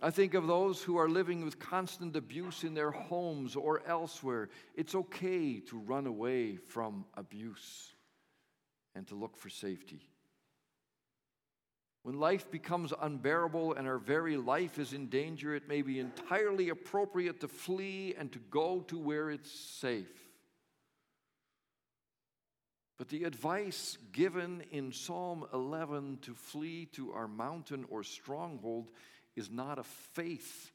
I 0.00 0.10
think 0.10 0.34
of 0.34 0.46
those 0.46 0.82
who 0.82 0.96
are 0.98 1.08
living 1.08 1.44
with 1.44 1.58
constant 1.58 2.16
abuse 2.16 2.64
in 2.64 2.74
their 2.74 2.90
homes 2.90 3.56
or 3.56 3.82
elsewhere. 3.86 4.50
It's 4.74 4.94
okay 4.94 5.60
to 5.60 5.78
run 5.78 6.06
away 6.06 6.56
from 6.56 7.04
abuse 7.14 7.94
and 8.94 9.06
to 9.08 9.14
look 9.14 9.36
for 9.36 9.48
safety. 9.48 10.11
When 12.02 12.18
life 12.18 12.50
becomes 12.50 12.92
unbearable 13.00 13.74
and 13.74 13.86
our 13.86 13.98
very 13.98 14.36
life 14.36 14.78
is 14.78 14.92
in 14.92 15.06
danger, 15.06 15.54
it 15.54 15.68
may 15.68 15.82
be 15.82 16.00
entirely 16.00 16.68
appropriate 16.70 17.40
to 17.40 17.48
flee 17.48 18.14
and 18.18 18.32
to 18.32 18.40
go 18.50 18.80
to 18.88 18.98
where 18.98 19.30
it's 19.30 19.50
safe. 19.50 20.10
But 22.98 23.08
the 23.08 23.24
advice 23.24 23.98
given 24.12 24.64
in 24.72 24.92
Psalm 24.92 25.46
11 25.52 26.18
to 26.22 26.34
flee 26.34 26.86
to 26.92 27.12
our 27.12 27.28
mountain 27.28 27.84
or 27.88 28.02
stronghold 28.02 28.90
is 29.36 29.50
not 29.50 29.78
a 29.78 29.84
faith 29.84 30.70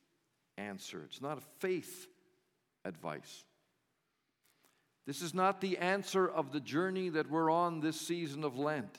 answer. 0.58 1.04
It's 1.06 1.22
not 1.22 1.38
a 1.38 1.60
faith 1.60 2.08
advice. 2.86 3.44
This 5.06 5.22
is 5.22 5.34
not 5.34 5.62
the 5.62 5.78
answer 5.78 6.28
of 6.28 6.52
the 6.52 6.60
journey 6.60 7.10
that 7.10 7.30
we're 7.30 7.52
on 7.52 7.80
this 7.80 8.00
season 8.00 8.44
of 8.44 8.58
Lent. 8.58 8.98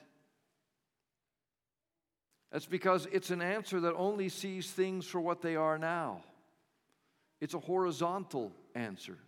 That's 2.52 2.66
because 2.66 3.06
it's 3.12 3.30
an 3.30 3.42
answer 3.42 3.80
that 3.80 3.94
only 3.94 4.28
sees 4.28 4.70
things 4.70 5.06
for 5.06 5.20
what 5.20 5.42
they 5.42 5.56
are 5.56 5.78
now. 5.78 6.22
It's 7.40 7.54
a 7.54 7.58
horizontal 7.58 8.52
answer. 8.74 9.18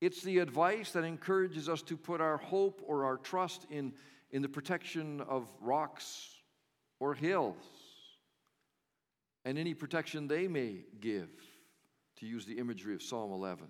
It's 0.00 0.22
the 0.22 0.38
advice 0.38 0.92
that 0.92 1.04
encourages 1.04 1.68
us 1.68 1.82
to 1.82 1.96
put 1.96 2.20
our 2.20 2.36
hope 2.36 2.82
or 2.86 3.04
our 3.04 3.16
trust 3.16 3.66
in, 3.70 3.92
in 4.30 4.42
the 4.42 4.48
protection 4.48 5.20
of 5.22 5.48
rocks 5.60 6.28
or 7.00 7.14
hills 7.14 7.56
and 9.44 9.58
any 9.58 9.74
protection 9.74 10.26
they 10.26 10.48
may 10.48 10.76
give, 11.00 11.28
to 12.16 12.26
use 12.26 12.46
the 12.46 12.58
imagery 12.58 12.94
of 12.94 13.02
Psalm 13.02 13.32
11. 13.32 13.66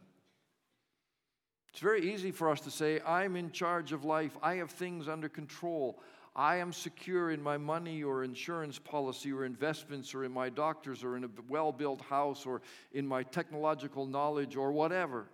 It's 1.71 1.81
very 1.81 2.13
easy 2.13 2.31
for 2.31 2.51
us 2.51 2.61
to 2.61 2.71
say, 2.71 3.01
I'm 3.05 3.35
in 3.35 3.51
charge 3.51 3.93
of 3.93 4.05
life, 4.05 4.37
I 4.43 4.57
have 4.57 4.71
things 4.71 5.09
under 5.09 5.29
control. 5.29 6.01
I 6.37 6.57
am 6.57 6.73
secure 6.73 7.31
in 7.31 7.41
my 7.41 7.59
money 7.59 8.03
or 8.03 8.25
insurance 8.25 8.79
policy 8.79 9.33
or 9.33 9.45
investments 9.45 10.15
or 10.15 10.25
in 10.25 10.33
my 10.33 10.49
doctors 10.49 11.05
or 11.05 11.17
in 11.17 11.25
a 11.25 11.29
well 11.49 11.71
built 11.71 12.01
house 12.03 12.45
or 12.45 12.61
in 12.93 13.07
my 13.07 13.23
technological 13.23 14.07
knowledge 14.07 14.57
or 14.57 14.73
whatever. 14.73 15.27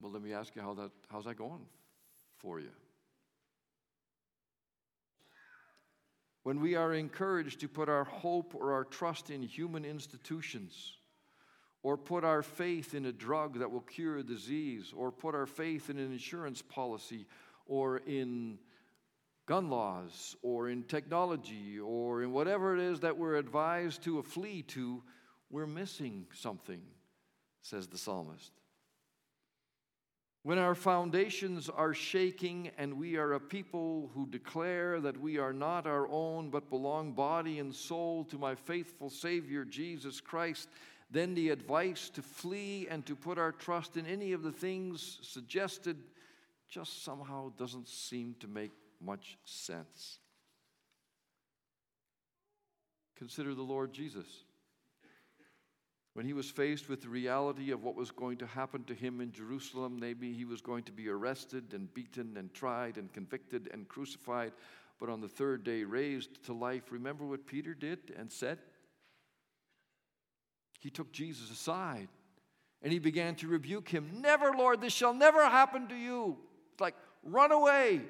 Well, 0.00 0.12
let 0.12 0.22
me 0.22 0.32
ask 0.32 0.54
you 0.54 0.62
how 0.62 0.74
that, 0.74 0.90
how's 1.10 1.24
that 1.24 1.36
going 1.36 1.66
for 2.38 2.60
you? 2.60 2.70
When 6.44 6.60
we 6.60 6.76
are 6.76 6.92
encouraged 6.92 7.60
to 7.60 7.68
put 7.68 7.88
our 7.88 8.04
hope 8.04 8.54
or 8.54 8.74
our 8.74 8.84
trust 8.84 9.30
in 9.30 9.42
human 9.42 9.84
institutions, 9.84 10.98
or 11.82 11.96
put 11.96 12.22
our 12.24 12.42
faith 12.42 12.94
in 12.94 13.06
a 13.06 13.12
drug 13.12 13.58
that 13.58 13.70
will 13.70 13.80
cure 13.80 14.18
a 14.18 14.22
disease, 14.22 14.92
or 14.94 15.10
put 15.10 15.34
our 15.34 15.46
faith 15.46 15.90
in 15.90 15.98
an 15.98 16.12
insurance 16.12 16.62
policy, 16.62 17.26
or 17.66 17.98
in 17.98 18.58
gun 19.46 19.68
laws 19.68 20.36
or 20.42 20.70
in 20.70 20.82
technology 20.84 21.78
or 21.78 22.22
in 22.22 22.32
whatever 22.32 22.74
it 22.74 22.80
is 22.80 23.00
that 23.00 23.16
we're 23.16 23.36
advised 23.36 24.02
to 24.02 24.22
flee 24.22 24.62
to, 24.62 25.02
we're 25.50 25.66
missing 25.66 26.26
something, 26.32 26.80
says 27.60 27.86
the 27.86 27.98
psalmist. 27.98 28.52
When 30.42 30.58
our 30.58 30.74
foundations 30.74 31.70
are 31.70 31.94
shaking 31.94 32.70
and 32.76 32.98
we 32.98 33.16
are 33.16 33.32
a 33.32 33.40
people 33.40 34.10
who 34.14 34.26
declare 34.26 35.00
that 35.00 35.18
we 35.18 35.38
are 35.38 35.54
not 35.54 35.86
our 35.86 36.06
own 36.08 36.50
but 36.50 36.68
belong 36.68 37.12
body 37.12 37.60
and 37.60 37.74
soul 37.74 38.24
to 38.24 38.36
my 38.36 38.54
faithful 38.54 39.08
Savior 39.08 39.64
Jesus 39.64 40.20
Christ, 40.20 40.68
then 41.10 41.34
the 41.34 41.48
advice 41.48 42.10
to 42.10 42.20
flee 42.20 42.86
and 42.90 43.06
to 43.06 43.16
put 43.16 43.38
our 43.38 43.52
trust 43.52 43.96
in 43.96 44.04
any 44.04 44.32
of 44.32 44.42
the 44.42 44.52
things 44.52 45.18
suggested 45.22 45.96
just 46.68 47.04
somehow 47.04 47.52
doesn't 47.56 47.88
seem 47.88 48.34
to 48.40 48.48
make 48.48 48.72
much 49.00 49.38
sense. 49.44 50.18
Consider 53.16 53.54
the 53.54 53.62
Lord 53.62 53.92
Jesus. 53.92 54.26
When 56.14 56.26
he 56.26 56.32
was 56.32 56.48
faced 56.48 56.88
with 56.88 57.02
the 57.02 57.08
reality 57.08 57.72
of 57.72 57.82
what 57.82 57.96
was 57.96 58.10
going 58.10 58.38
to 58.38 58.46
happen 58.46 58.84
to 58.84 58.94
him 58.94 59.20
in 59.20 59.32
Jerusalem, 59.32 59.98
maybe 59.98 60.32
he 60.32 60.44
was 60.44 60.60
going 60.60 60.84
to 60.84 60.92
be 60.92 61.08
arrested 61.08 61.74
and 61.74 61.92
beaten 61.92 62.36
and 62.36 62.54
tried 62.54 62.98
and 62.98 63.12
convicted 63.12 63.68
and 63.72 63.88
crucified, 63.88 64.52
but 65.00 65.08
on 65.08 65.20
the 65.20 65.28
third 65.28 65.64
day 65.64 65.82
raised 65.82 66.44
to 66.46 66.52
life. 66.52 66.84
Remember 66.90 67.26
what 67.26 67.46
Peter 67.46 67.74
did 67.74 67.98
and 68.16 68.30
said? 68.30 68.58
He 70.80 70.90
took 70.90 71.10
Jesus 71.12 71.50
aside 71.50 72.08
and 72.82 72.92
he 72.92 72.98
began 72.98 73.34
to 73.36 73.48
rebuke 73.48 73.88
him. 73.88 74.20
Never, 74.20 74.52
Lord, 74.52 74.80
this 74.80 74.92
shall 74.92 75.14
never 75.14 75.42
happen 75.42 75.88
to 75.88 75.96
you. 75.96 76.36
It's 76.74 76.80
like, 76.80 76.96
run 77.22 77.52
away. 77.52 78.00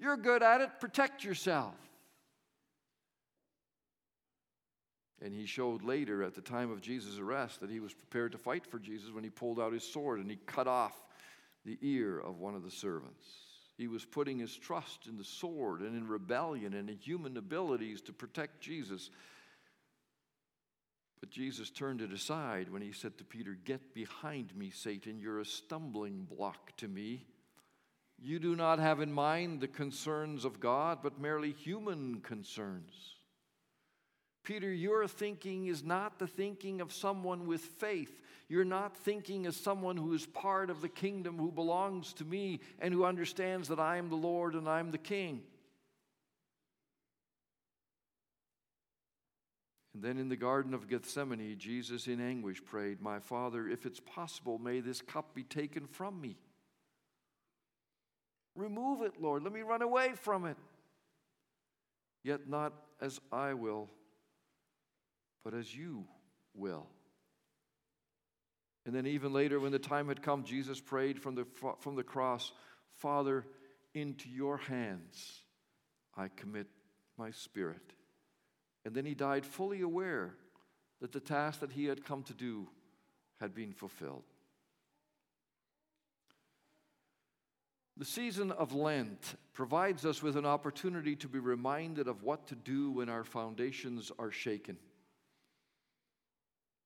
You're 0.00 0.16
good 0.16 0.42
at 0.42 0.60
it, 0.60 0.70
protect 0.80 1.22
yourself. 1.22 1.74
And 5.22 5.32
he 5.32 5.46
showed 5.46 5.82
later 5.82 6.24
at 6.24 6.34
the 6.34 6.40
time 6.40 6.72
of 6.72 6.80
Jesus' 6.80 7.18
arrest 7.18 7.60
that 7.60 7.70
he 7.70 7.78
was 7.78 7.94
prepared 7.94 8.32
to 8.32 8.38
fight 8.38 8.66
for 8.66 8.80
Jesus 8.80 9.12
when 9.12 9.22
he 9.22 9.30
pulled 9.30 9.60
out 9.60 9.72
his 9.72 9.84
sword 9.84 10.18
and 10.18 10.28
he 10.28 10.36
cut 10.46 10.66
off 10.66 11.00
the 11.64 11.78
ear 11.80 12.18
of 12.18 12.40
one 12.40 12.56
of 12.56 12.64
the 12.64 12.70
servants. 12.72 13.24
He 13.78 13.86
was 13.86 14.04
putting 14.04 14.40
his 14.40 14.56
trust 14.56 15.06
in 15.06 15.16
the 15.16 15.24
sword 15.24 15.80
and 15.80 15.96
in 15.96 16.08
rebellion 16.08 16.74
and 16.74 16.90
in 16.90 16.96
human 16.96 17.36
abilities 17.36 18.00
to 18.02 18.12
protect 18.12 18.60
Jesus. 18.60 19.10
But 21.20 21.30
Jesus 21.30 21.70
turned 21.70 22.02
it 22.02 22.12
aside 22.12 22.68
when 22.68 22.82
he 22.82 22.92
said 22.92 23.16
to 23.18 23.24
Peter, 23.24 23.56
Get 23.64 23.94
behind 23.94 24.56
me, 24.56 24.70
Satan. 24.70 25.20
You're 25.20 25.40
a 25.40 25.46
stumbling 25.46 26.26
block 26.28 26.76
to 26.78 26.88
me. 26.88 27.26
You 28.18 28.38
do 28.38 28.56
not 28.56 28.78
have 28.78 29.00
in 29.00 29.12
mind 29.12 29.60
the 29.60 29.68
concerns 29.68 30.44
of 30.44 30.58
God, 30.58 30.98
but 31.02 31.20
merely 31.20 31.52
human 31.52 32.20
concerns. 32.20 33.16
Peter, 34.42 34.72
your 34.72 35.06
thinking 35.06 35.66
is 35.66 35.82
not 35.82 36.18
the 36.18 36.26
thinking 36.26 36.80
of 36.80 36.92
someone 36.92 37.46
with 37.46 37.60
faith. 37.60 38.22
You're 38.48 38.64
not 38.64 38.96
thinking 38.96 39.44
as 39.44 39.56
someone 39.56 39.96
who 39.96 40.14
is 40.14 40.24
part 40.24 40.70
of 40.70 40.80
the 40.80 40.88
kingdom, 40.88 41.36
who 41.36 41.50
belongs 41.50 42.12
to 42.14 42.24
me, 42.24 42.60
and 42.78 42.94
who 42.94 43.04
understands 43.04 43.68
that 43.68 43.80
I 43.80 43.96
am 43.96 44.08
the 44.08 44.14
Lord 44.14 44.54
and 44.54 44.68
I'm 44.68 44.92
the 44.92 44.98
King. 44.98 45.42
And 49.94 50.04
then 50.04 50.18
in 50.18 50.28
the 50.28 50.36
Garden 50.36 50.74
of 50.74 50.88
Gethsemane, 50.88 51.56
Jesus 51.58 52.06
in 52.06 52.20
anguish 52.20 52.64
prayed, 52.64 53.00
My 53.00 53.18
Father, 53.18 53.66
if 53.66 53.84
it's 53.84 54.00
possible, 54.00 54.58
may 54.58 54.80
this 54.80 55.02
cup 55.02 55.34
be 55.34 55.42
taken 55.42 55.86
from 55.86 56.20
me. 56.20 56.36
Remove 58.56 59.02
it, 59.02 59.20
Lord. 59.20 59.42
Let 59.42 59.52
me 59.52 59.60
run 59.60 59.82
away 59.82 60.12
from 60.20 60.44
it. 60.46 60.56
Yet 62.24 62.48
not 62.48 62.72
as 63.00 63.20
I 63.30 63.54
will, 63.54 63.88
but 65.44 65.54
as 65.54 65.74
you 65.74 66.04
will. 66.54 66.86
And 68.84 68.94
then, 68.94 69.06
even 69.06 69.32
later, 69.32 69.60
when 69.60 69.72
the 69.72 69.78
time 69.78 70.08
had 70.08 70.22
come, 70.22 70.44
Jesus 70.44 70.80
prayed 70.80 71.20
from 71.20 71.34
the, 71.34 71.46
from 71.80 71.96
the 71.96 72.02
cross 72.02 72.52
Father, 72.96 73.44
into 73.94 74.28
your 74.28 74.56
hands 74.56 75.40
I 76.16 76.28
commit 76.28 76.66
my 77.18 77.30
spirit. 77.30 77.94
And 78.84 78.94
then 78.94 79.04
he 79.04 79.14
died 79.14 79.44
fully 79.44 79.82
aware 79.82 80.34
that 81.00 81.12
the 81.12 81.20
task 81.20 81.60
that 81.60 81.72
he 81.72 81.86
had 81.86 82.04
come 82.04 82.22
to 82.24 82.34
do 82.34 82.68
had 83.40 83.54
been 83.54 83.72
fulfilled. 83.72 84.24
The 87.98 88.04
season 88.04 88.50
of 88.52 88.74
Lent 88.74 89.36
provides 89.54 90.04
us 90.04 90.22
with 90.22 90.36
an 90.36 90.44
opportunity 90.44 91.16
to 91.16 91.28
be 91.28 91.38
reminded 91.38 92.08
of 92.08 92.22
what 92.22 92.46
to 92.48 92.54
do 92.54 92.90
when 92.90 93.08
our 93.08 93.24
foundations 93.24 94.12
are 94.18 94.30
shaken. 94.30 94.76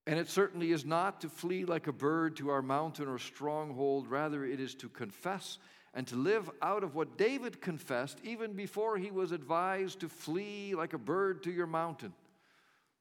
And 0.07 0.19
it 0.21 0.29
certainly 0.29 0.71
is 0.71 0.85
not 0.85 1.21
to 1.23 1.29
flee 1.29 1.65
like 1.65 1.89
a 1.89 1.93
bird 1.93 2.37
to 2.37 2.51
our 2.51 2.63
mountain 2.63 3.09
or 3.09 3.19
stronghold, 3.19 4.07
rather, 4.07 4.45
it 4.45 4.61
is 4.61 4.75
to 4.77 4.89
confess 4.89 5.59
and 5.95 6.07
to 6.07 6.17
live 6.17 6.49
out 6.63 6.85
of 6.85 6.95
what 6.95 7.19
David 7.19 7.61
confessed 7.61 8.19
even 8.23 8.53
before 8.53 8.97
he 8.97 9.11
was 9.11 9.33
advised 9.33 10.01
to 10.01 10.09
flee 10.09 10.77
like 10.77 10.93
a 10.93 10.99
bird 10.99 11.43
to 11.43 11.51
your 11.51 11.67
mountain. 11.67 12.13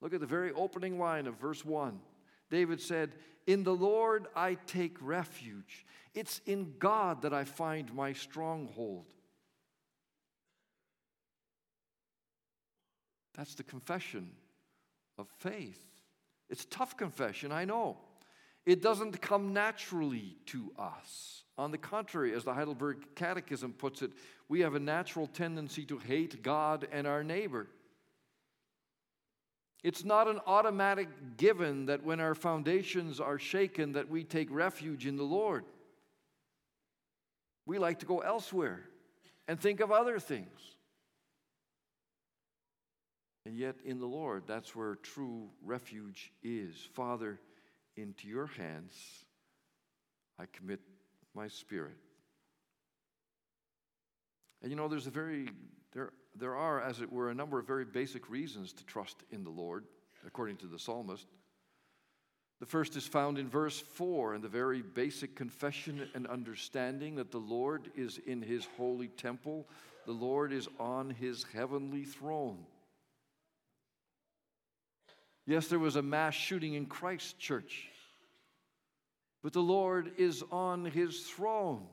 Look 0.00 0.14
at 0.14 0.20
the 0.20 0.26
very 0.26 0.50
opening 0.52 0.98
line 0.98 1.28
of 1.28 1.38
verse 1.38 1.64
1. 1.64 2.00
David 2.50 2.80
said, 2.80 3.12
In 3.46 3.62
the 3.62 3.74
Lord 3.74 4.26
I 4.34 4.54
take 4.66 4.96
refuge. 5.00 5.86
It's 6.14 6.40
in 6.46 6.74
God 6.78 7.22
that 7.22 7.32
I 7.32 7.44
find 7.44 7.92
my 7.94 8.12
stronghold. 8.12 9.06
That's 13.36 13.54
the 13.54 13.62
confession 13.62 14.30
of 15.16 15.28
faith. 15.38 15.80
It's 16.48 16.64
tough 16.64 16.96
confession, 16.96 17.52
I 17.52 17.64
know. 17.64 17.98
It 18.66 18.82
doesn't 18.82 19.20
come 19.22 19.52
naturally 19.52 20.36
to 20.46 20.72
us. 20.78 21.44
On 21.56 21.70
the 21.70 21.78
contrary, 21.78 22.34
as 22.34 22.44
the 22.44 22.54
Heidelberg 22.54 23.14
Catechism 23.14 23.72
puts 23.72 24.02
it, 24.02 24.10
we 24.48 24.60
have 24.60 24.74
a 24.74 24.80
natural 24.80 25.26
tendency 25.26 25.84
to 25.86 25.98
hate 25.98 26.42
God 26.42 26.88
and 26.90 27.06
our 27.06 27.22
neighbor. 27.22 27.68
It's 29.82 30.04
not 30.04 30.28
an 30.28 30.40
automatic 30.46 31.08
given 31.36 31.86
that 31.86 32.04
when 32.04 32.20
our 32.20 32.34
foundations 32.34 33.20
are 33.20 33.38
shaken 33.38 33.92
that 33.92 34.10
we 34.10 34.24
take 34.24 34.48
refuge 34.50 35.06
in 35.06 35.16
the 35.16 35.22
Lord. 35.22 35.64
We 37.66 37.78
like 37.78 38.00
to 38.00 38.06
go 38.06 38.18
elsewhere 38.18 38.80
and 39.48 39.58
think 39.58 39.80
of 39.80 39.90
other 39.90 40.18
things. 40.18 40.60
And 43.46 43.56
yet, 43.56 43.76
in 43.84 43.98
the 43.98 44.06
Lord, 44.06 44.42
that's 44.46 44.76
where 44.76 44.96
true 44.96 45.48
refuge 45.64 46.30
is. 46.42 46.76
Father, 46.94 47.40
into 47.96 48.28
your 48.28 48.46
hands 48.46 48.94
I 50.40 50.44
commit 50.46 50.80
my 51.34 51.48
spirit. 51.48 51.98
And 54.62 54.70
you 54.70 54.76
know, 54.76 54.88
there's 54.88 55.06
a 55.06 55.10
very, 55.10 55.48
there, 55.92 56.12
there 56.36 56.56
are, 56.56 56.80
as 56.80 57.00
it 57.00 57.12
were, 57.12 57.30
a 57.30 57.34
number 57.34 57.58
of 57.58 57.66
very 57.66 57.84
basic 57.84 58.30
reasons 58.30 58.72
to 58.74 58.84
trust 58.84 59.16
in 59.30 59.44
the 59.44 59.50
Lord, 59.50 59.84
according 60.26 60.56
to 60.58 60.66
the 60.66 60.78
psalmist. 60.78 61.26
The 62.60 62.66
first 62.66 62.96
is 62.96 63.06
found 63.06 63.38
in 63.38 63.48
verse 63.48 63.80
4 63.80 64.34
in 64.34 64.42
the 64.42 64.48
very 64.48 64.82
basic 64.82 65.34
confession 65.34 66.08
and 66.14 66.26
understanding 66.26 67.16
that 67.16 67.30
the 67.30 67.38
Lord 67.38 67.90
is 67.96 68.18
in 68.26 68.42
his 68.42 68.66
holy 68.76 69.08
temple, 69.08 69.66
the 70.06 70.12
Lord 70.12 70.52
is 70.52 70.68
on 70.78 71.10
his 71.10 71.44
heavenly 71.54 72.04
throne. 72.04 72.58
Yes, 75.46 75.68
there 75.68 75.78
was 75.78 75.96
a 75.96 76.02
mass 76.02 76.34
shooting 76.34 76.74
in 76.74 76.86
Christchurch 76.86 77.90
but 79.42 79.52
the 79.52 79.60
Lord 79.60 80.12
is 80.18 80.42
on 80.50 80.84
his 80.84 81.20
throne. 81.20 81.86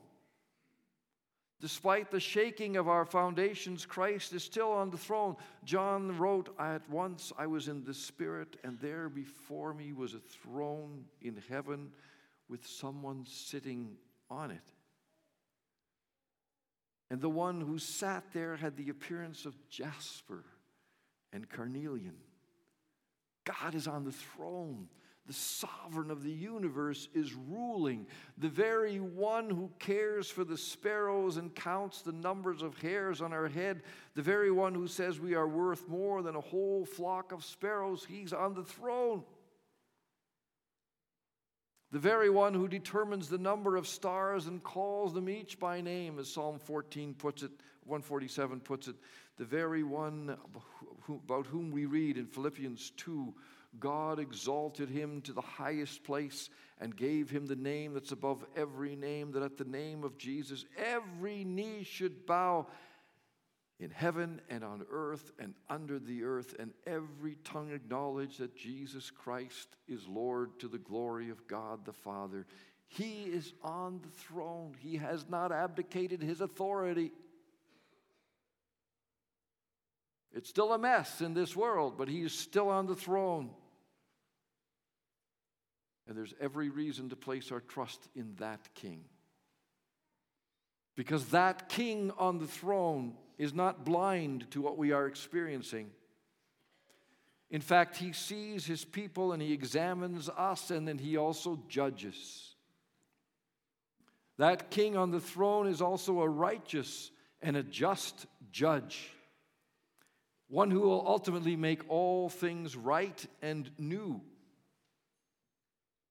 Despite 1.60 2.12
the 2.12 2.20
shaking 2.20 2.78
of 2.78 2.88
our 2.88 3.04
foundations, 3.04 3.86
Christ 3.86 4.32
is 4.34 4.44
still 4.44 4.72
on 4.72 4.92
the 4.92 4.98
throne. 4.98 5.36
John 5.64 6.16
wrote, 6.18 6.54
At 6.60 6.88
once 6.88 7.34
I 7.38 7.48
was 7.48 7.68
in 7.68 7.84
the 7.84 7.96
Spirit, 7.96 8.58
and 8.64 8.80
there 8.80 9.10
before 9.10 9.74
me 9.74 9.92
was 9.92 10.14
a 10.14 10.20
throne 10.20 11.06
in 11.22 11.42
heaven 11.50 11.92
with 12.48 12.66
someone 12.68 13.26
sitting 13.28 13.98
on 14.30 14.52
it. 14.52 14.74
And 17.10 17.22
the 17.22 17.30
one 17.30 17.62
who 17.62 17.80
sat 17.80 18.26
there 18.34 18.56
had 18.56 18.78
the 18.78 18.90
appearance 18.90 19.46
of 19.46 19.56
jasper 19.70 20.44
and 21.34 21.50
carnelian. 21.50 22.18
God 23.46 23.74
is 23.74 23.88
on 23.88 24.04
the 24.04 24.12
throne 24.12 24.90
the 25.28 25.34
sovereign 25.34 26.10
of 26.10 26.24
the 26.24 26.32
universe, 26.32 27.10
is 27.14 27.34
ruling. 27.34 28.08
The 28.38 28.48
very 28.48 29.00
one 29.00 29.50
who 29.50 29.70
cares 29.78 30.30
for 30.30 30.46
the 30.46 30.58
sparrows 30.58 31.36
and 31.36 31.54
counts 31.54 32.02
the 32.02 32.14
numbers 32.14 32.62
of 32.62 32.78
hairs 32.78 33.22
on 33.22 33.34
our 33.34 33.50
head, 33.50 33.84
the 34.16 34.22
very 34.22 34.52
one 34.52 34.74
who 34.74 34.88
says 34.88 35.20
we 35.20 35.36
are 35.36 35.48
worth 35.48 35.88
more 35.90 36.24
than 36.24 36.36
a 36.36 36.42
whole 36.42 36.86
flock 36.86 37.34
of 37.34 37.44
sparrows, 37.44 38.06
he's 38.08 38.32
on 38.32 38.54
the 38.54 38.64
throne. 38.64 39.24
The 41.92 42.00
very 42.00 42.30
one 42.30 42.54
who 42.54 42.68
determines 42.68 43.30
the 43.30 43.38
number 43.38 43.76
of 43.76 43.88
stars 43.88 44.48
and 44.48 44.64
calls 44.64 45.14
them 45.14 45.30
each 45.30 45.60
by 45.60 45.82
name, 45.82 46.20
as 46.20 46.32
Psalm 46.32 46.60
14 46.60 47.14
puts 47.14 47.44
it, 47.44 47.52
147 47.86 48.60
puts 48.62 48.88
it, 48.88 48.96
the 49.38 49.46
very 49.46 49.84
one 49.84 50.38
about 51.08 51.46
whom 51.46 51.72
we 51.72 51.86
read 51.86 52.18
in 52.18 52.26
Philippians 52.26 52.92
2 52.98 53.34
God 53.80 54.20
exalted 54.20 54.90
him 54.90 55.22
to 55.22 55.34
the 55.34 55.42
highest 55.42 56.04
place 56.04 56.50
and 56.80 56.96
gave 56.96 57.30
him 57.30 57.46
the 57.46 57.56
name 57.56 57.94
that's 57.94 58.12
above 58.12 58.46
every 58.56 58.96
name, 58.96 59.32
that 59.32 59.44
at 59.44 59.58
the 59.58 59.66
name 59.66 60.04
of 60.04 60.18
Jesus 60.18 60.66
every 60.78 61.44
knee 61.44 61.84
should 61.84 62.26
bow 62.26 62.68
in 63.80 63.90
heaven 63.92 64.42
and 64.50 64.64
on 64.64 64.84
earth 64.92 65.32
and 65.40 65.54
under 65.70 66.00
the 66.00 66.24
earth, 66.24 66.56
and 66.58 66.72
every 66.86 67.36
tongue 67.44 67.72
acknowledge 67.72 68.38
that 68.38 68.56
Jesus 68.56 69.12
Christ 69.12 69.68
is 69.88 70.08
Lord 70.08 70.60
to 70.60 70.68
the 70.68 70.80
glory 70.80 71.30
of 71.30 71.48
God 71.48 71.86
the 71.86 71.94
Father. 71.94 72.48
He 72.88 73.24
is 73.26 73.54
on 73.64 74.00
the 74.02 74.10
throne, 74.10 74.74
He 74.80 74.98
has 74.98 75.28
not 75.30 75.52
abdicated 75.52 76.22
His 76.22 76.42
authority. 76.42 77.12
It's 80.34 80.50
still 80.50 80.74
a 80.74 80.78
mess 80.78 81.22
in 81.22 81.34
this 81.34 81.56
world, 81.56 81.98
but 81.98 82.08
He 82.10 82.22
is 82.22 82.34
still 82.34 82.70
on 82.70 82.88
the 82.88 82.96
throne. 82.96 83.52
And 86.08 86.18
there's 86.18 86.34
every 86.40 86.70
reason 86.70 87.10
to 87.10 87.16
place 87.16 87.52
our 87.52 87.60
trust 87.60 88.08
in 88.16 88.36
that 88.40 88.74
king. 88.74 89.04
Because 90.96 91.28
that 91.28 91.70
king 91.70 92.12
on 92.18 92.40
the 92.40 92.48
throne 92.48 93.14
is 93.38 93.54
not 93.54 93.86
blind 93.86 94.50
to 94.52 94.62
what 94.62 94.78
we 94.78 94.92
are 94.92 95.06
experiencing. 95.06 95.92
In 97.50 97.62
fact, 97.62 97.98
he 97.98 98.14
sees 98.14 98.66
his 98.66 98.84
people 98.84 99.32
and 99.32 99.42
he 99.42 99.54
examines 99.54 100.30
us 100.30 100.72
and 100.72 100.88
then 100.88 100.98
he 100.98 101.18
also 101.18 101.60
judges. 101.70 102.56
That 104.38 104.70
king 104.70 104.98
on 104.98 105.12
the 105.12 105.20
throne 105.20 105.68
is 105.68 105.82
also 105.82 106.22
a 106.22 106.30
righteous 106.30 107.12
and 107.42 107.56
a 107.56 107.64
just 107.64 108.26
judge, 108.52 109.12
one 110.48 110.72
who 110.72 110.82
will 110.82 111.04
ultimately 111.08 111.56
make 111.56 111.90
all 111.90 112.30
things 112.30 112.76
right 112.76 113.26
and 113.42 113.70
new. 113.78 114.22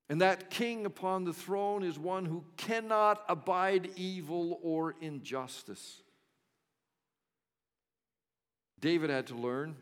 And 0.09 0.21
that 0.21 0.51
king 0.51 0.87
upon 0.87 1.25
the 1.25 1.33
throne 1.33 1.83
is 1.83 1.99
one 1.99 2.25
who 2.25 2.45
cannot 2.57 3.25
abide 3.29 3.91
evil 3.97 4.61
or 4.63 4.95
injustice. 5.01 6.01
David 8.79 9.11
had 9.11 9.27
to 9.29 9.35
learn, 9.35 9.75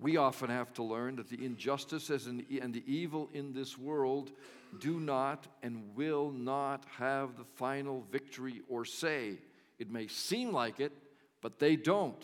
we 0.00 0.16
often 0.16 0.50
have 0.50 0.72
to 0.74 0.82
learn, 0.82 1.16
that 1.16 1.28
the 1.28 1.44
injustice 1.44 2.08
and 2.10 2.40
the 2.40 2.82
evil 2.86 3.28
in 3.32 3.52
this 3.52 3.78
world 3.78 4.32
do 4.80 4.98
not 4.98 5.46
and 5.62 5.94
will 5.94 6.32
not 6.32 6.84
have 6.98 7.36
the 7.36 7.44
final 7.44 8.04
victory 8.10 8.62
or 8.68 8.84
say. 8.84 9.38
It 9.78 9.90
may 9.92 10.08
seem 10.08 10.52
like 10.52 10.80
it, 10.80 10.92
but 11.40 11.60
they 11.60 11.76
don't. 11.76 12.20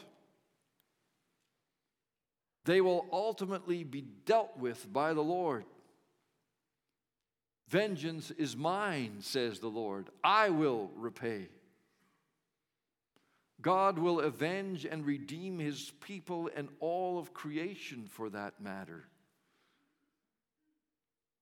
They 2.65 2.81
will 2.81 3.07
ultimately 3.13 3.85
be 3.85 4.03
dealt 4.25 4.59
with 4.59 4.93
by 4.93 5.13
the 5.15 5.23
Lord. 5.23 5.65
Vengeance 7.69 8.31
is 8.33 8.57
mine, 8.57 9.17
says 9.21 9.59
the 9.59 9.69
Lord. 9.69 10.11
I 10.23 10.51
will 10.51 10.91
repay. 10.97 11.49
God 13.61 13.99
will 13.99 14.21
avenge 14.21 14.85
and 14.85 15.07
redeem 15.07 15.59
his 15.59 15.93
people 16.03 16.51
and 16.55 16.69
all 16.81 17.19
of 17.19 17.33
creation 17.33 18.07
for 18.11 18.29
that 18.31 18.61
matter. 18.61 19.09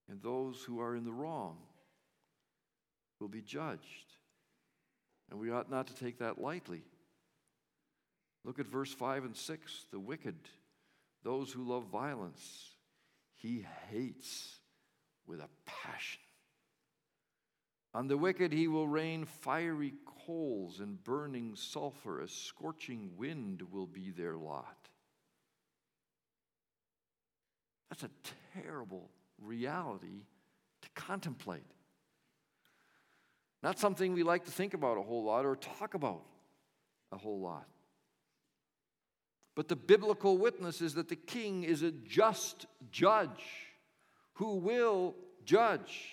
And 0.08 0.22
those 0.22 0.62
who 0.62 0.80
are 0.80 0.94
in 0.94 1.04
the 1.04 1.12
wrong 1.12 1.56
will 3.18 3.28
be 3.28 3.42
judged. 3.42 4.14
And 5.30 5.40
we 5.40 5.50
ought 5.50 5.70
not 5.70 5.88
to 5.88 5.94
take 5.94 6.18
that 6.18 6.40
lightly. 6.40 6.82
Look 8.44 8.58
at 8.58 8.66
verse 8.66 8.92
5 8.92 9.24
and 9.24 9.36
6. 9.36 9.86
The 9.90 9.98
wicked, 9.98 10.36
those 11.24 11.52
who 11.52 11.64
love 11.64 11.84
violence, 11.84 12.70
he 13.34 13.64
hates 13.90 14.60
with 15.26 15.40
a 15.40 15.48
passion. 15.66 16.20
On 17.94 18.08
the 18.08 18.16
wicked 18.16 18.52
he 18.52 18.68
will 18.68 18.88
rain 18.88 19.24
fiery 19.24 19.94
coals 20.26 20.80
and 20.80 21.02
burning 21.02 21.54
sulfur. 21.56 22.20
A 22.20 22.28
scorching 22.28 23.10
wind 23.16 23.62
will 23.70 23.86
be 23.86 24.10
their 24.10 24.36
lot. 24.36 24.88
That's 27.90 28.04
a 28.04 28.10
terrible 28.62 29.10
reality 29.38 30.24
to 30.80 30.88
contemplate. 30.94 31.66
Not 33.62 33.78
something 33.78 34.14
we 34.14 34.22
like 34.22 34.46
to 34.46 34.50
think 34.50 34.74
about 34.74 34.96
a 34.96 35.02
whole 35.02 35.24
lot 35.24 35.44
or 35.44 35.56
talk 35.56 35.94
about 35.94 36.22
a 37.12 37.18
whole 37.18 37.40
lot. 37.40 37.68
But 39.54 39.68
the 39.68 39.76
biblical 39.76 40.38
witness 40.38 40.80
is 40.80 40.94
that 40.94 41.08
the 41.08 41.16
king 41.16 41.62
is 41.62 41.82
a 41.82 41.90
just 41.90 42.66
judge 42.90 43.61
who 44.42 44.56
will 44.56 45.14
judge. 45.44 46.08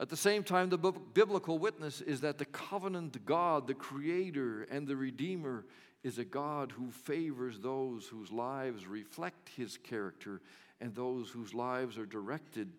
At 0.00 0.08
the 0.08 0.16
same 0.16 0.42
time, 0.42 0.68
the 0.68 0.76
biblical 0.76 1.56
witness 1.56 2.00
is 2.00 2.22
that 2.22 2.36
the 2.36 2.46
covenant 2.46 3.24
God, 3.24 3.68
the 3.68 3.74
creator 3.74 4.66
and 4.72 4.88
the 4.88 4.96
redeemer, 4.96 5.64
is 6.02 6.18
a 6.18 6.24
God 6.24 6.72
who 6.72 6.90
favors 6.90 7.60
those 7.60 8.08
whose 8.08 8.32
lives 8.32 8.88
reflect 8.88 9.48
his 9.50 9.76
character 9.76 10.40
and 10.80 10.92
those 10.96 11.30
whose 11.30 11.54
lives 11.54 11.96
are 11.96 12.06
directed 12.06 12.72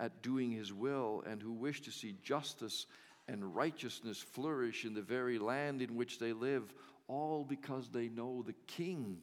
at 0.00 0.22
doing 0.22 0.50
his 0.50 0.72
will 0.72 1.22
and 1.26 1.42
who 1.42 1.52
wish 1.52 1.82
to 1.82 1.90
see 1.90 2.16
justice 2.22 2.86
and 3.28 3.54
righteousness 3.54 4.16
flourish 4.16 4.86
in 4.86 4.94
the 4.94 5.02
very 5.02 5.38
land 5.38 5.82
in 5.82 5.94
which 5.94 6.18
they 6.18 6.32
live, 6.32 6.72
all 7.06 7.44
because 7.44 7.90
they 7.90 8.08
know 8.08 8.42
the 8.42 8.54
king 8.66 9.18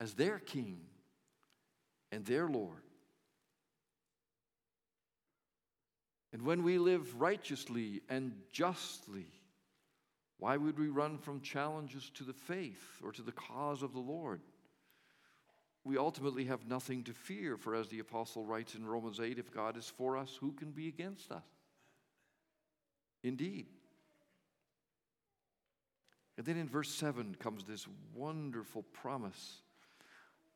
as 0.00 0.14
their 0.14 0.40
king 0.40 0.80
and 2.16 2.24
their 2.24 2.48
Lord. 2.48 2.80
And 6.32 6.42
when 6.42 6.62
we 6.62 6.78
live 6.78 7.20
righteously 7.20 8.00
and 8.08 8.32
justly, 8.50 9.26
why 10.38 10.56
would 10.56 10.78
we 10.78 10.88
run 10.88 11.18
from 11.18 11.42
challenges 11.42 12.10
to 12.14 12.24
the 12.24 12.32
faith 12.32 12.82
or 13.04 13.12
to 13.12 13.20
the 13.20 13.32
cause 13.32 13.82
of 13.82 13.92
the 13.92 14.00
Lord? 14.00 14.40
We 15.84 15.98
ultimately 15.98 16.46
have 16.46 16.66
nothing 16.66 17.04
to 17.04 17.12
fear, 17.12 17.58
for 17.58 17.74
as 17.74 17.88
the 17.88 17.98
apostle 17.98 18.44
writes 18.44 18.74
in 18.74 18.86
Romans 18.86 19.20
8, 19.20 19.38
if 19.38 19.52
God 19.52 19.76
is 19.76 19.92
for 19.96 20.16
us, 20.16 20.38
who 20.40 20.52
can 20.52 20.70
be 20.70 20.88
against 20.88 21.30
us? 21.30 21.44
Indeed. 23.22 23.66
And 26.38 26.46
then 26.46 26.56
in 26.56 26.68
verse 26.68 26.90
7 26.94 27.36
comes 27.38 27.64
this 27.64 27.86
wonderful 28.14 28.84
promise. 28.94 29.58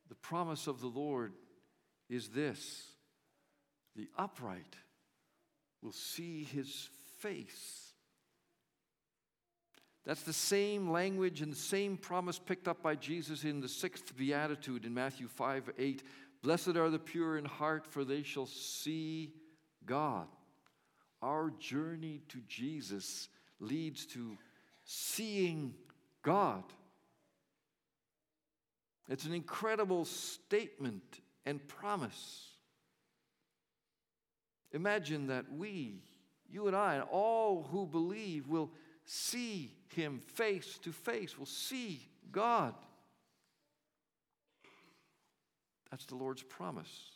The 0.08 0.14
promise 0.16 0.66
of 0.66 0.80
the 0.80 0.88
Lord 0.88 1.32
is 2.10 2.28
this 2.28 2.86
the 3.96 4.08
upright 4.18 4.76
will 5.82 5.92
see 5.92 6.44
his 6.44 6.88
face. 7.20 7.92
That's 10.04 10.22
the 10.22 10.32
same 10.32 10.90
language 10.90 11.40
and 11.40 11.52
the 11.52 11.56
same 11.56 11.96
promise 11.96 12.38
picked 12.38 12.68
up 12.68 12.82
by 12.82 12.94
Jesus 12.94 13.44
in 13.44 13.60
the 13.60 13.68
sixth 13.68 14.16
beatitude 14.16 14.84
in 14.84 14.92
Matthew 14.94 15.28
5 15.28 15.70
8. 15.78 16.02
Blessed 16.42 16.76
are 16.76 16.90
the 16.90 16.98
pure 16.98 17.36
in 17.36 17.44
heart, 17.44 17.86
for 17.86 18.04
they 18.04 18.22
shall 18.22 18.46
see 18.46 19.34
God. 19.84 20.26
Our 21.22 21.50
journey 21.58 22.22
to 22.30 22.38
Jesus 22.48 23.28
leads 23.60 24.06
to 24.06 24.38
seeing 24.84 25.74
God. 26.22 26.64
It's 29.08 29.26
an 29.26 29.34
incredible 29.34 30.06
statement 30.06 31.20
and 31.46 31.66
promise. 31.66 32.46
Imagine 34.72 35.28
that 35.28 35.46
we, 35.52 36.02
you 36.48 36.66
and 36.66 36.76
I, 36.76 36.94
and 36.94 37.04
all 37.10 37.68
who 37.70 37.86
believe 37.86 38.48
will 38.48 38.70
see 39.04 39.72
Him 39.94 40.20
face 40.20 40.78
to 40.82 40.92
face, 40.92 41.38
will 41.38 41.46
see 41.46 42.08
God. 42.30 42.74
That's 45.90 46.06
the 46.06 46.14
Lord's 46.14 46.42
promise. 46.42 47.10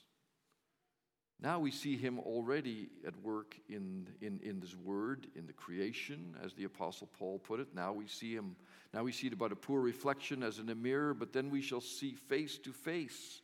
Now 1.41 1.59
we 1.59 1.71
see 1.71 1.97
him 1.97 2.21
already 2.21 2.89
at 3.07 3.15
work 3.23 3.57
in, 3.69 4.09
in, 4.23 4.41
in 4.43 4.61
his 4.61 4.77
word, 4.77 5.27
in 5.35 5.47
the 5.47 5.53
creation, 5.53 6.35
as 6.43 6.55
the 6.55 6.65
Apostle 6.65 7.09
Paul 7.19 7.39
put 7.39 7.61
it. 7.61 7.69
Now 7.75 7.93
we 7.93 8.07
see 8.07 8.35
him, 8.35 8.57
now 8.95 9.03
we 9.05 9.13
see 9.13 9.27
it 9.27 9.33
about 9.33 9.53
a 9.53 9.57
poor 9.57 9.81
reflection 9.81 10.43
as 10.43 10.59
in 10.59 10.71
a 10.71 10.75
mirror, 10.75 11.13
but 11.13 11.33
then 11.33 11.51
we 11.51 11.61
shall 11.61 11.83
see 11.83 12.15
face 12.15 12.57
to 12.59 12.73
face 12.73 13.43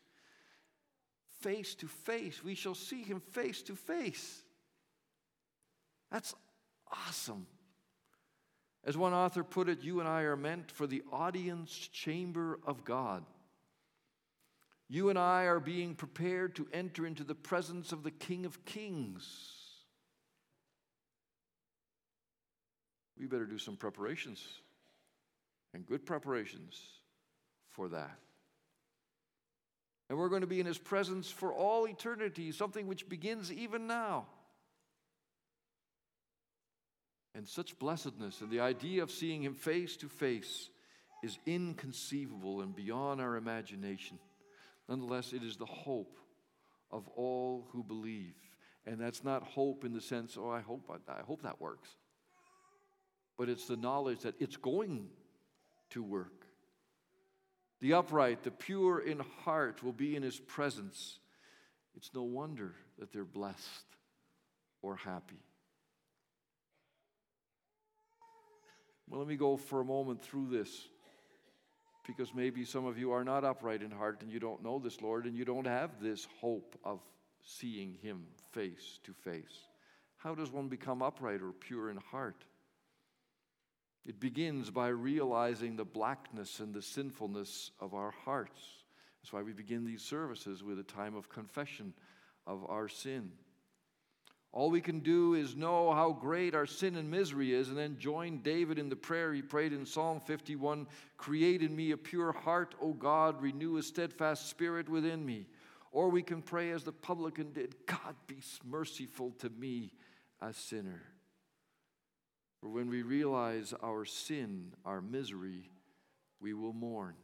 face 1.40 1.74
to 1.76 1.86
face. 1.86 2.42
We 2.42 2.54
shall 2.54 2.74
see 2.74 3.02
him 3.02 3.20
face 3.20 3.62
to 3.62 3.76
face. 3.76 4.42
That's 6.10 6.34
awesome. 7.06 7.46
As 8.84 8.96
one 8.96 9.12
author 9.12 9.44
put 9.44 9.68
it, 9.68 9.82
you 9.82 10.00
and 10.00 10.08
I 10.08 10.22
are 10.22 10.36
meant 10.36 10.70
for 10.70 10.86
the 10.86 11.02
audience 11.12 11.72
chamber 11.72 12.58
of 12.66 12.84
God. 12.84 13.24
You 14.88 15.08
and 15.08 15.18
I 15.18 15.44
are 15.44 15.60
being 15.60 15.94
prepared 15.94 16.56
to 16.56 16.66
enter 16.72 17.06
into 17.06 17.22
the 17.22 17.34
presence 17.34 17.92
of 17.92 18.02
the 18.02 18.10
King 18.10 18.44
of 18.44 18.64
Kings. 18.64 19.26
We 23.18 23.26
better 23.26 23.44
do 23.44 23.58
some 23.58 23.76
preparations 23.76 24.44
and 25.74 25.86
good 25.86 26.06
preparations 26.06 26.80
for 27.68 27.88
that. 27.90 28.18
And 30.10 30.18
we're 30.18 30.28
going 30.28 30.40
to 30.40 30.48
be 30.48 30.58
in 30.58 30.66
his 30.66 30.76
presence 30.76 31.30
for 31.30 31.52
all 31.52 31.86
eternity, 31.86 32.50
something 32.50 32.88
which 32.88 33.08
begins 33.08 33.52
even 33.52 33.86
now. 33.86 34.26
And 37.36 37.46
such 37.46 37.78
blessedness 37.78 38.40
and 38.40 38.50
the 38.50 38.58
idea 38.58 39.04
of 39.04 39.12
seeing 39.12 39.44
him 39.44 39.54
face 39.54 39.96
to 39.98 40.08
face 40.08 40.68
is 41.22 41.38
inconceivable 41.46 42.60
and 42.60 42.74
beyond 42.74 43.20
our 43.20 43.36
imagination. 43.36 44.18
Nonetheless, 44.88 45.32
it 45.32 45.44
is 45.44 45.56
the 45.56 45.64
hope 45.64 46.18
of 46.90 47.06
all 47.14 47.68
who 47.70 47.84
believe. 47.84 48.34
And 48.86 49.00
that's 49.00 49.22
not 49.22 49.44
hope 49.44 49.84
in 49.84 49.92
the 49.92 50.00
sense, 50.00 50.36
oh, 50.36 50.50
I 50.50 50.60
hope, 50.60 50.90
I, 50.90 51.20
I 51.20 51.22
hope 51.22 51.42
that 51.42 51.60
works. 51.60 51.88
But 53.38 53.48
it's 53.48 53.68
the 53.68 53.76
knowledge 53.76 54.22
that 54.22 54.34
it's 54.40 54.56
going 54.56 55.08
to 55.90 56.02
work. 56.02 56.39
The 57.80 57.94
upright, 57.94 58.42
the 58.42 58.50
pure 58.50 59.00
in 59.00 59.20
heart 59.44 59.82
will 59.82 59.92
be 59.92 60.14
in 60.14 60.22
his 60.22 60.38
presence. 60.38 61.18
It's 61.96 62.10
no 62.14 62.22
wonder 62.22 62.74
that 62.98 63.12
they're 63.12 63.24
blessed 63.24 63.86
or 64.82 64.96
happy. 64.96 65.42
Well, 69.08 69.18
let 69.18 69.28
me 69.28 69.36
go 69.36 69.56
for 69.56 69.80
a 69.80 69.84
moment 69.84 70.22
through 70.22 70.48
this 70.50 70.86
because 72.06 72.34
maybe 72.34 72.64
some 72.64 72.86
of 72.86 72.98
you 72.98 73.12
are 73.12 73.24
not 73.24 73.44
upright 73.44 73.82
in 73.82 73.90
heart 73.90 74.22
and 74.22 74.30
you 74.30 74.40
don't 74.40 74.62
know 74.62 74.78
this 74.78 75.00
Lord 75.00 75.24
and 75.24 75.36
you 75.36 75.44
don't 75.44 75.66
have 75.66 76.00
this 76.00 76.28
hope 76.40 76.78
of 76.84 77.00
seeing 77.42 77.94
him 78.02 78.24
face 78.52 79.00
to 79.04 79.12
face. 79.12 79.68
How 80.16 80.34
does 80.34 80.50
one 80.50 80.68
become 80.68 81.02
upright 81.02 81.40
or 81.40 81.52
pure 81.52 81.90
in 81.90 81.96
heart? 81.96 82.44
It 84.06 84.18
begins 84.18 84.70
by 84.70 84.88
realizing 84.88 85.76
the 85.76 85.84
blackness 85.84 86.60
and 86.60 86.74
the 86.74 86.82
sinfulness 86.82 87.70
of 87.80 87.94
our 87.94 88.10
hearts. 88.10 88.60
That's 89.20 89.32
why 89.32 89.42
we 89.42 89.52
begin 89.52 89.84
these 89.84 90.02
services 90.02 90.62
with 90.62 90.78
a 90.78 90.84
time 90.84 91.14
of 91.14 91.28
confession 91.28 91.92
of 92.46 92.64
our 92.68 92.88
sin. 92.88 93.32
All 94.52 94.70
we 94.70 94.80
can 94.80 94.98
do 95.00 95.34
is 95.34 95.54
know 95.54 95.92
how 95.92 96.12
great 96.12 96.56
our 96.56 96.66
sin 96.66 96.96
and 96.96 97.08
misery 97.08 97.54
is, 97.54 97.68
and 97.68 97.78
then 97.78 97.98
join 97.98 98.38
David 98.38 98.80
in 98.80 98.88
the 98.88 98.96
prayer 98.96 99.32
he 99.32 99.42
prayed 99.42 99.72
in 99.72 99.86
Psalm 99.86 100.20
51 100.20 100.88
Create 101.16 101.62
in 101.62 101.76
me 101.76 101.92
a 101.92 101.96
pure 101.96 102.32
heart, 102.32 102.74
O 102.80 102.92
God, 102.92 103.40
renew 103.40 103.76
a 103.76 103.82
steadfast 103.82 104.48
spirit 104.48 104.88
within 104.88 105.24
me. 105.24 105.46
Or 105.92 106.08
we 106.08 106.22
can 106.22 106.42
pray 106.42 106.70
as 106.70 106.82
the 106.82 106.92
publican 106.92 107.52
did 107.52 107.74
God, 107.86 108.16
be 108.26 108.38
merciful 108.64 109.32
to 109.38 109.50
me, 109.50 109.92
a 110.40 110.52
sinner. 110.52 111.02
For 112.60 112.68
when 112.68 112.90
we 112.90 113.02
realize 113.02 113.72
our 113.82 114.04
sin, 114.04 114.72
our 114.84 115.00
misery, 115.00 115.70
we 116.40 116.52
will 116.52 116.72
mourn. 116.72 117.14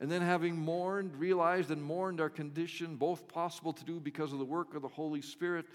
And 0.00 0.10
then, 0.10 0.22
having 0.22 0.56
mourned, 0.56 1.16
realized 1.16 1.70
and 1.70 1.82
mourned 1.82 2.20
our 2.20 2.30
condition, 2.30 2.96
both 2.96 3.26
possible 3.28 3.72
to 3.72 3.84
do 3.84 3.98
because 3.98 4.32
of 4.32 4.38
the 4.38 4.44
work 4.44 4.74
of 4.74 4.82
the 4.82 4.88
Holy 4.88 5.20
Spirit, 5.20 5.66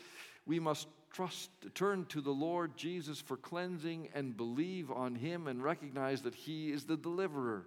we 0.46 0.60
must 0.60 0.88
trust, 1.12 1.50
turn 1.76 2.06
to 2.06 2.22
the 2.22 2.32
Lord 2.32 2.78
Jesus 2.78 3.20
for 3.20 3.38
cleansing 3.38 4.10
and 4.16 4.36
believe 4.36 4.90
on 4.92 5.16
Him 5.16 5.48
and 5.48 5.64
recognize 5.64 6.22
that 6.22 6.36
He 6.36 6.72
is 6.72 6.86
the 6.86 6.98
deliverer. 6.98 7.66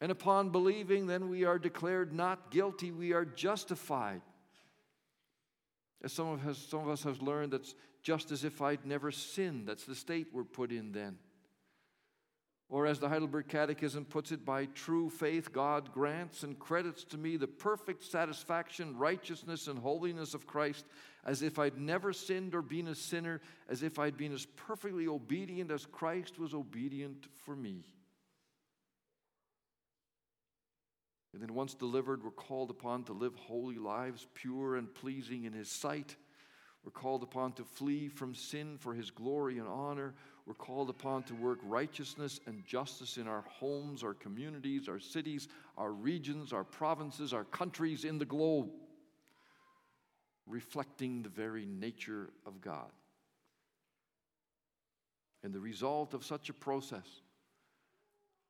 And 0.00 0.12
upon 0.12 0.50
believing, 0.50 1.06
then 1.06 1.30
we 1.30 1.44
are 1.44 1.58
declared 1.58 2.12
not 2.12 2.50
guilty, 2.50 2.90
we 2.90 3.12
are 3.12 3.24
justified. 3.24 4.20
As 6.06 6.12
some 6.12 6.28
of, 6.28 6.46
us, 6.46 6.56
some 6.70 6.82
of 6.82 6.88
us 6.88 7.02
have 7.02 7.20
learned, 7.20 7.52
that's 7.52 7.74
just 8.00 8.30
as 8.30 8.44
if 8.44 8.62
I'd 8.62 8.86
never 8.86 9.10
sinned. 9.10 9.66
That's 9.66 9.86
the 9.86 9.96
state 9.96 10.28
we're 10.32 10.44
put 10.44 10.70
in 10.70 10.92
then. 10.92 11.18
Or, 12.68 12.86
as 12.86 13.00
the 13.00 13.08
Heidelberg 13.08 13.48
Catechism 13.48 14.04
puts 14.04 14.30
it, 14.30 14.44
by 14.44 14.66
true 14.66 15.10
faith, 15.10 15.52
God 15.52 15.92
grants 15.92 16.44
and 16.44 16.56
credits 16.60 17.02
to 17.06 17.18
me 17.18 17.36
the 17.36 17.48
perfect 17.48 18.04
satisfaction, 18.04 18.96
righteousness, 18.96 19.66
and 19.66 19.80
holiness 19.80 20.32
of 20.32 20.46
Christ, 20.46 20.84
as 21.24 21.42
if 21.42 21.58
I'd 21.58 21.76
never 21.76 22.12
sinned 22.12 22.54
or 22.54 22.62
been 22.62 22.86
a 22.86 22.94
sinner, 22.94 23.40
as 23.68 23.82
if 23.82 23.98
I'd 23.98 24.16
been 24.16 24.32
as 24.32 24.46
perfectly 24.54 25.08
obedient 25.08 25.72
as 25.72 25.86
Christ 25.86 26.38
was 26.38 26.54
obedient 26.54 27.26
for 27.44 27.56
me. 27.56 27.82
And 31.36 31.42
then, 31.42 31.54
once 31.54 31.74
delivered, 31.74 32.24
we're 32.24 32.30
called 32.30 32.70
upon 32.70 33.04
to 33.04 33.12
live 33.12 33.34
holy 33.34 33.76
lives, 33.76 34.26
pure 34.32 34.76
and 34.76 34.94
pleasing 34.94 35.44
in 35.44 35.52
His 35.52 35.68
sight. 35.68 36.16
We're 36.82 36.92
called 36.92 37.22
upon 37.22 37.52
to 37.52 37.62
flee 37.62 38.08
from 38.08 38.34
sin 38.34 38.78
for 38.78 38.94
His 38.94 39.10
glory 39.10 39.58
and 39.58 39.68
honor. 39.68 40.14
We're 40.46 40.54
called 40.54 40.88
upon 40.88 41.24
to 41.24 41.34
work 41.34 41.58
righteousness 41.62 42.40
and 42.46 42.64
justice 42.64 43.18
in 43.18 43.28
our 43.28 43.44
homes, 43.50 44.02
our 44.02 44.14
communities, 44.14 44.88
our 44.88 44.98
cities, 44.98 45.48
our 45.76 45.92
regions, 45.92 46.54
our 46.54 46.64
provinces, 46.64 47.34
our 47.34 47.44
countries 47.44 48.06
in 48.06 48.16
the 48.16 48.24
globe, 48.24 48.70
reflecting 50.46 51.22
the 51.22 51.28
very 51.28 51.66
nature 51.66 52.30
of 52.46 52.62
God. 52.62 52.90
And 55.44 55.52
the 55.52 55.60
result 55.60 56.14
of 56.14 56.24
such 56.24 56.48
a 56.48 56.54
process, 56.54 57.20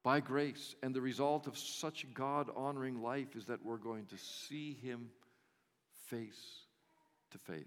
by 0.07 0.21
grace, 0.21 0.77
and 0.85 0.95
the 0.95 1.01
result 1.01 1.49
of 1.49 1.59
such 1.59 2.07
God 2.15 2.49
honoring 2.55 3.03
life 3.03 3.35
is 3.35 3.47
that 3.47 3.67
we're 3.67 3.77
going 3.77 4.07
to 4.07 4.17
see 4.17 4.79
Him 4.81 5.09
face 6.07 6.61
to 7.33 7.39
face. 7.39 7.65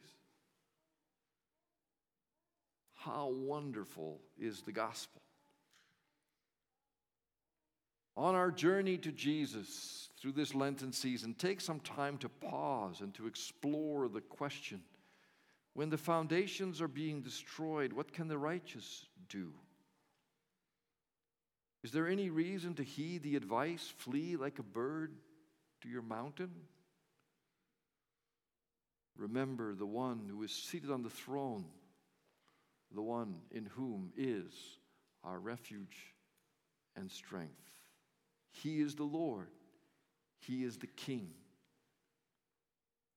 How 2.93 3.27
wonderful 3.27 4.21
is 4.39 4.61
the 4.61 4.71
gospel! 4.71 5.21
On 8.15 8.35
our 8.35 8.51
journey 8.51 8.97
to 8.99 9.11
Jesus 9.11 10.07
through 10.21 10.31
this 10.31 10.55
Lenten 10.55 10.93
season, 10.93 11.33
take 11.33 11.59
some 11.59 11.81
time 11.81 12.17
to 12.19 12.29
pause 12.29 13.01
and 13.01 13.13
to 13.15 13.27
explore 13.27 14.07
the 14.07 14.21
question 14.21 14.79
when 15.73 15.89
the 15.89 15.97
foundations 15.97 16.81
are 16.81 16.87
being 16.87 17.21
destroyed, 17.21 17.91
what 17.91 18.13
can 18.13 18.29
the 18.29 18.37
righteous 18.37 19.07
do? 19.27 19.51
Is 21.83 21.91
there 21.91 22.07
any 22.07 22.29
reason 22.29 22.73
to 22.75 22.83
heed 22.83 23.23
the 23.23 23.35
advice, 23.35 23.93
flee 23.97 24.35
like 24.35 24.59
a 24.59 24.63
bird 24.63 25.13
to 25.81 25.89
your 25.89 26.01
mountain? 26.01 26.51
Remember 29.17 29.75
the 29.75 29.85
one 29.85 30.27
who 30.29 30.43
is 30.43 30.51
seated 30.51 30.91
on 30.91 31.03
the 31.03 31.09
throne 31.09 31.65
the 32.93 33.01
one 33.01 33.35
in 33.51 33.65
whom 33.65 34.11
is 34.17 34.51
our 35.23 35.39
refuge 35.39 36.13
and 36.95 37.11
strength. 37.11 37.53
He 38.51 38.79
is 38.81 38.95
the 38.95 39.03
Lord, 39.03 39.49
He 40.39 40.63
is 40.63 40.77
the 40.77 40.87
King. 40.87 41.29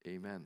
Amen. 0.07 0.45